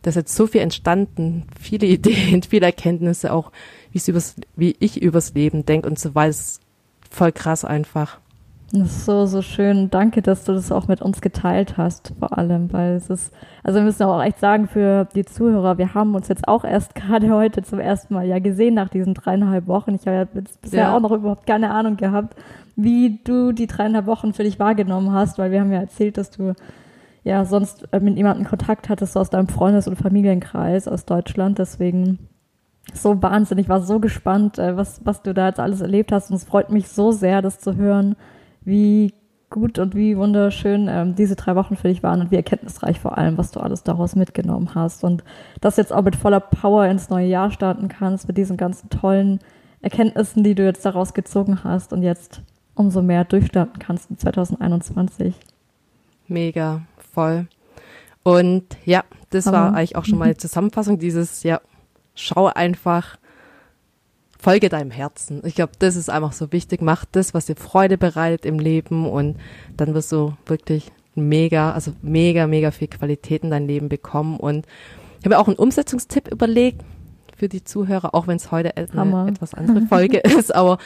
da 0.02 0.10
ist 0.10 0.16
jetzt 0.16 0.34
so 0.34 0.46
viel 0.46 0.60
entstanden, 0.60 1.44
viele 1.58 1.86
Ideen, 1.88 2.42
viele 2.42 2.66
Erkenntnisse, 2.66 3.32
auch 3.32 3.52
wie, 3.92 4.00
übers, 4.10 4.36
wie 4.56 4.76
ich 4.80 5.00
übers 5.00 5.34
Leben 5.34 5.64
denke 5.64 5.88
und 5.88 5.98
so 5.98 6.14
weiter. 6.14 6.36
Voll 7.10 7.32
krass 7.32 7.64
einfach. 7.64 8.21
Das 8.74 8.88
ist 8.88 9.04
so, 9.04 9.26
so 9.26 9.42
schön. 9.42 9.90
Danke, 9.90 10.22
dass 10.22 10.44
du 10.44 10.54
das 10.54 10.72
auch 10.72 10.88
mit 10.88 11.02
uns 11.02 11.20
geteilt 11.20 11.76
hast, 11.76 12.14
vor 12.18 12.38
allem, 12.38 12.72
weil 12.72 12.94
es 12.94 13.10
ist, 13.10 13.30
also 13.62 13.78
wir 13.78 13.84
müssen 13.84 14.02
auch 14.04 14.22
echt 14.22 14.38
sagen 14.38 14.66
für 14.66 15.06
die 15.14 15.26
Zuhörer, 15.26 15.76
wir 15.76 15.92
haben 15.92 16.14
uns 16.14 16.28
jetzt 16.28 16.48
auch 16.48 16.64
erst 16.64 16.94
gerade 16.94 17.30
heute 17.30 17.62
zum 17.62 17.80
ersten 17.80 18.14
Mal 18.14 18.26
ja 18.26 18.38
gesehen 18.38 18.72
nach 18.72 18.88
diesen 18.88 19.12
dreieinhalb 19.12 19.66
Wochen. 19.66 19.94
Ich 19.94 20.06
habe 20.06 20.16
ja 20.16 20.42
bisher 20.62 20.84
ja. 20.84 20.96
auch 20.96 21.00
noch 21.00 21.12
überhaupt 21.12 21.46
keine 21.46 21.70
Ahnung 21.70 21.98
gehabt, 21.98 22.34
wie 22.74 23.20
du 23.24 23.52
die 23.52 23.66
dreieinhalb 23.66 24.06
Wochen 24.06 24.32
für 24.32 24.42
dich 24.42 24.58
wahrgenommen 24.58 25.12
hast, 25.12 25.38
weil 25.38 25.50
wir 25.50 25.60
haben 25.60 25.70
ja 25.70 25.80
erzählt, 25.80 26.16
dass 26.16 26.30
du 26.30 26.54
ja 27.24 27.44
sonst 27.44 27.86
äh, 27.92 28.00
mit 28.00 28.16
jemandem 28.16 28.46
Kontakt 28.46 28.88
hattest 28.88 29.18
aus 29.18 29.28
deinem 29.28 29.48
Freundes- 29.48 29.86
und 29.86 29.96
Familienkreis 29.96 30.88
aus 30.88 31.04
Deutschland. 31.04 31.58
Deswegen 31.58 32.18
so 32.94 33.22
Wahnsinn. 33.22 33.58
Ich 33.58 33.68
war 33.68 33.82
so 33.82 34.00
gespannt, 34.00 34.58
äh, 34.58 34.78
was, 34.78 35.02
was 35.04 35.20
du 35.20 35.34
da 35.34 35.48
jetzt 35.48 35.60
alles 35.60 35.82
erlebt 35.82 36.10
hast. 36.10 36.30
Und 36.30 36.36
es 36.36 36.44
freut 36.44 36.70
mich 36.70 36.88
so 36.88 37.12
sehr, 37.12 37.42
das 37.42 37.58
zu 37.58 37.76
hören, 37.76 38.16
wie 38.64 39.14
gut 39.50 39.78
und 39.78 39.94
wie 39.94 40.16
wunderschön 40.16 40.88
ähm, 40.88 41.14
diese 41.14 41.36
drei 41.36 41.54
Wochen 41.54 41.76
für 41.76 41.88
dich 41.88 42.02
waren 42.02 42.20
und 42.20 42.30
wie 42.30 42.36
erkenntnisreich 42.36 42.98
vor 42.98 43.18
allem, 43.18 43.38
was 43.38 43.50
du 43.50 43.60
alles 43.60 43.82
daraus 43.82 44.16
mitgenommen 44.16 44.74
hast. 44.74 45.04
Und 45.04 45.22
das 45.60 45.76
jetzt 45.76 45.92
auch 45.92 46.02
mit 46.02 46.16
voller 46.16 46.40
Power 46.40 46.86
ins 46.86 47.10
neue 47.10 47.26
Jahr 47.26 47.50
starten 47.50 47.88
kannst, 47.88 48.26
mit 48.26 48.38
diesen 48.38 48.56
ganzen 48.56 48.88
tollen 48.90 49.40
Erkenntnissen, 49.82 50.42
die 50.42 50.54
du 50.54 50.64
jetzt 50.64 50.84
daraus 50.84 51.12
gezogen 51.12 51.64
hast 51.64 51.92
und 51.92 52.02
jetzt 52.02 52.40
umso 52.74 53.02
mehr 53.02 53.24
durchstarten 53.24 53.78
kannst 53.78 54.10
in 54.10 54.18
2021. 54.18 55.34
Mega, 56.28 56.82
voll. 57.12 57.46
Und 58.22 58.64
ja, 58.84 59.04
das 59.30 59.46
Aber, 59.46 59.58
war 59.58 59.74
eigentlich 59.74 59.96
auch 59.96 60.04
schon 60.04 60.18
mal 60.18 60.30
die 60.30 60.38
Zusammenfassung 60.38 60.98
dieses, 60.98 61.42
ja, 61.42 61.60
schau 62.14 62.46
einfach, 62.46 63.18
folge 64.42 64.68
deinem 64.68 64.90
Herzen. 64.90 65.40
Ich 65.44 65.54
glaube, 65.54 65.72
das 65.78 65.94
ist 65.94 66.10
einfach 66.10 66.32
so 66.32 66.52
wichtig. 66.52 66.82
Mach 66.82 67.04
das, 67.04 67.32
was 67.32 67.46
dir 67.46 67.54
Freude 67.54 67.96
bereitet 67.96 68.44
im 68.44 68.58
Leben 68.58 69.08
und 69.08 69.36
dann 69.76 69.94
wirst 69.94 70.10
du 70.10 70.34
wirklich 70.46 70.90
mega, 71.14 71.72
also 71.72 71.92
mega, 72.02 72.48
mega 72.48 72.72
viel 72.72 72.88
Qualität 72.88 73.44
in 73.44 73.50
dein 73.50 73.68
Leben 73.68 73.88
bekommen. 73.88 74.38
Und 74.40 74.66
ich 75.20 75.26
habe 75.26 75.38
auch 75.38 75.46
einen 75.46 75.56
Umsetzungstipp 75.56 76.28
überlegt 76.28 76.82
für 77.36 77.48
die 77.48 77.62
Zuhörer, 77.62 78.16
auch 78.16 78.26
wenn 78.26 78.36
es 78.36 78.50
heute 78.50 78.76
eine 78.76 79.28
etwas 79.28 79.54
andere 79.54 79.82
Folge 79.88 80.18
ist. 80.18 80.52
Aber 80.52 80.78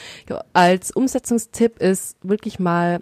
als 0.53 0.90
Umsetzungstipp 0.90 1.81
ist 1.81 2.19
wirklich 2.23 2.59
mal, 2.59 3.01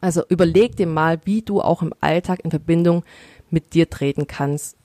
also 0.00 0.22
überleg 0.28 0.74
dir 0.74 0.88
mal, 0.88 1.20
wie 1.24 1.42
du 1.42 1.60
auch 1.60 1.80
im 1.80 1.94
Alltag 2.00 2.40
in 2.44 2.50
Verbindung 2.50 3.04
mit 3.50 3.74
dir 3.74 3.88
treten 3.88 4.26
kannst. 4.26 4.76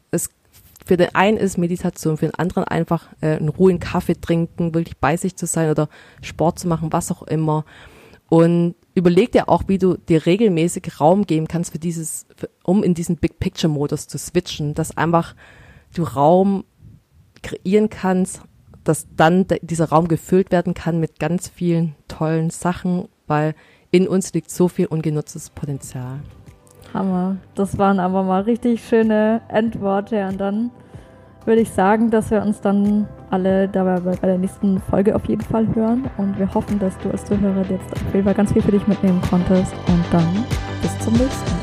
Für 0.85 0.97
den 0.97 1.13
einen 1.15 1.37
ist 1.37 1.57
Meditation, 1.57 2.17
für 2.17 2.27
den 2.27 2.35
anderen 2.35 2.63
einfach 2.65 3.07
äh, 3.21 3.37
einen 3.37 3.79
Kaffee 3.79 4.19
trinken, 4.19 4.73
wirklich 4.73 4.97
bei 4.97 5.17
sich 5.17 5.35
zu 5.35 5.47
sein 5.47 5.71
oder 5.71 5.89
Sport 6.21 6.59
zu 6.59 6.67
machen, 6.67 6.93
was 6.93 7.11
auch 7.11 7.23
immer. 7.23 7.65
Und 8.29 8.75
überleg 8.93 9.31
dir 9.31 9.49
auch, 9.49 9.63
wie 9.67 9.77
du 9.77 9.97
dir 9.97 10.25
regelmäßig 10.25 10.99
Raum 10.99 11.25
geben 11.25 11.47
kannst 11.47 11.71
für 11.71 11.79
dieses, 11.79 12.27
für, 12.35 12.49
um 12.63 12.83
in 12.83 12.93
diesen 12.93 13.17
Big 13.17 13.39
Picture 13.39 13.71
Modus 13.71 14.07
zu 14.07 14.17
switchen, 14.17 14.73
dass 14.73 14.95
einfach 14.95 15.35
du 15.95 16.03
Raum 16.03 16.65
kreieren 17.41 17.89
kannst, 17.89 18.41
dass 18.83 19.07
dann 19.15 19.45
dieser 19.61 19.89
Raum 19.89 20.07
gefüllt 20.07 20.51
werden 20.51 20.73
kann 20.73 20.99
mit 20.99 21.19
ganz 21.19 21.47
vielen 21.47 21.95
tollen 22.07 22.51
Sachen, 22.51 23.07
weil 23.27 23.55
in 23.91 24.07
uns 24.07 24.33
liegt 24.33 24.51
so 24.51 24.67
viel 24.67 24.87
ungenutztes 24.87 25.49
Potenzial. 25.49 26.21
Hammer. 26.95 27.35
Das 27.53 27.77
waren 27.77 27.99
aber 27.99 28.23
mal 28.23 28.41
richtig 28.41 28.83
schöne 28.83 29.41
Endworte. 29.49 30.27
Und 30.27 30.39
dann 30.39 30.71
würde 31.45 31.61
ich 31.61 31.69
sagen, 31.69 32.09
dass 32.09 32.31
wir 32.31 32.41
uns 32.41 32.61
dann 32.61 33.07
alle 33.29 33.67
dabei 33.67 33.99
bei 33.99 34.15
der 34.27 34.37
nächsten 34.37 34.79
Folge 34.79 35.15
auf 35.15 35.25
jeden 35.25 35.41
Fall 35.41 35.67
hören. 35.75 36.09
Und 36.17 36.39
wir 36.39 36.51
hoffen, 36.53 36.79
dass 36.79 36.97
du 36.99 37.11
als 37.11 37.25
Zuhörer 37.25 37.63
jetzt 37.69 37.91
auf 37.93 38.13
jeden 38.13 38.25
Fall 38.25 38.33
ganz 38.33 38.53
viel 38.53 38.61
für 38.61 38.71
dich 38.71 38.87
mitnehmen 38.87 39.21
konntest. 39.29 39.73
Und 39.87 40.05
dann 40.11 40.45
bis 40.81 40.97
zum 40.99 41.13
nächsten 41.13 41.49
Mal. 41.49 41.54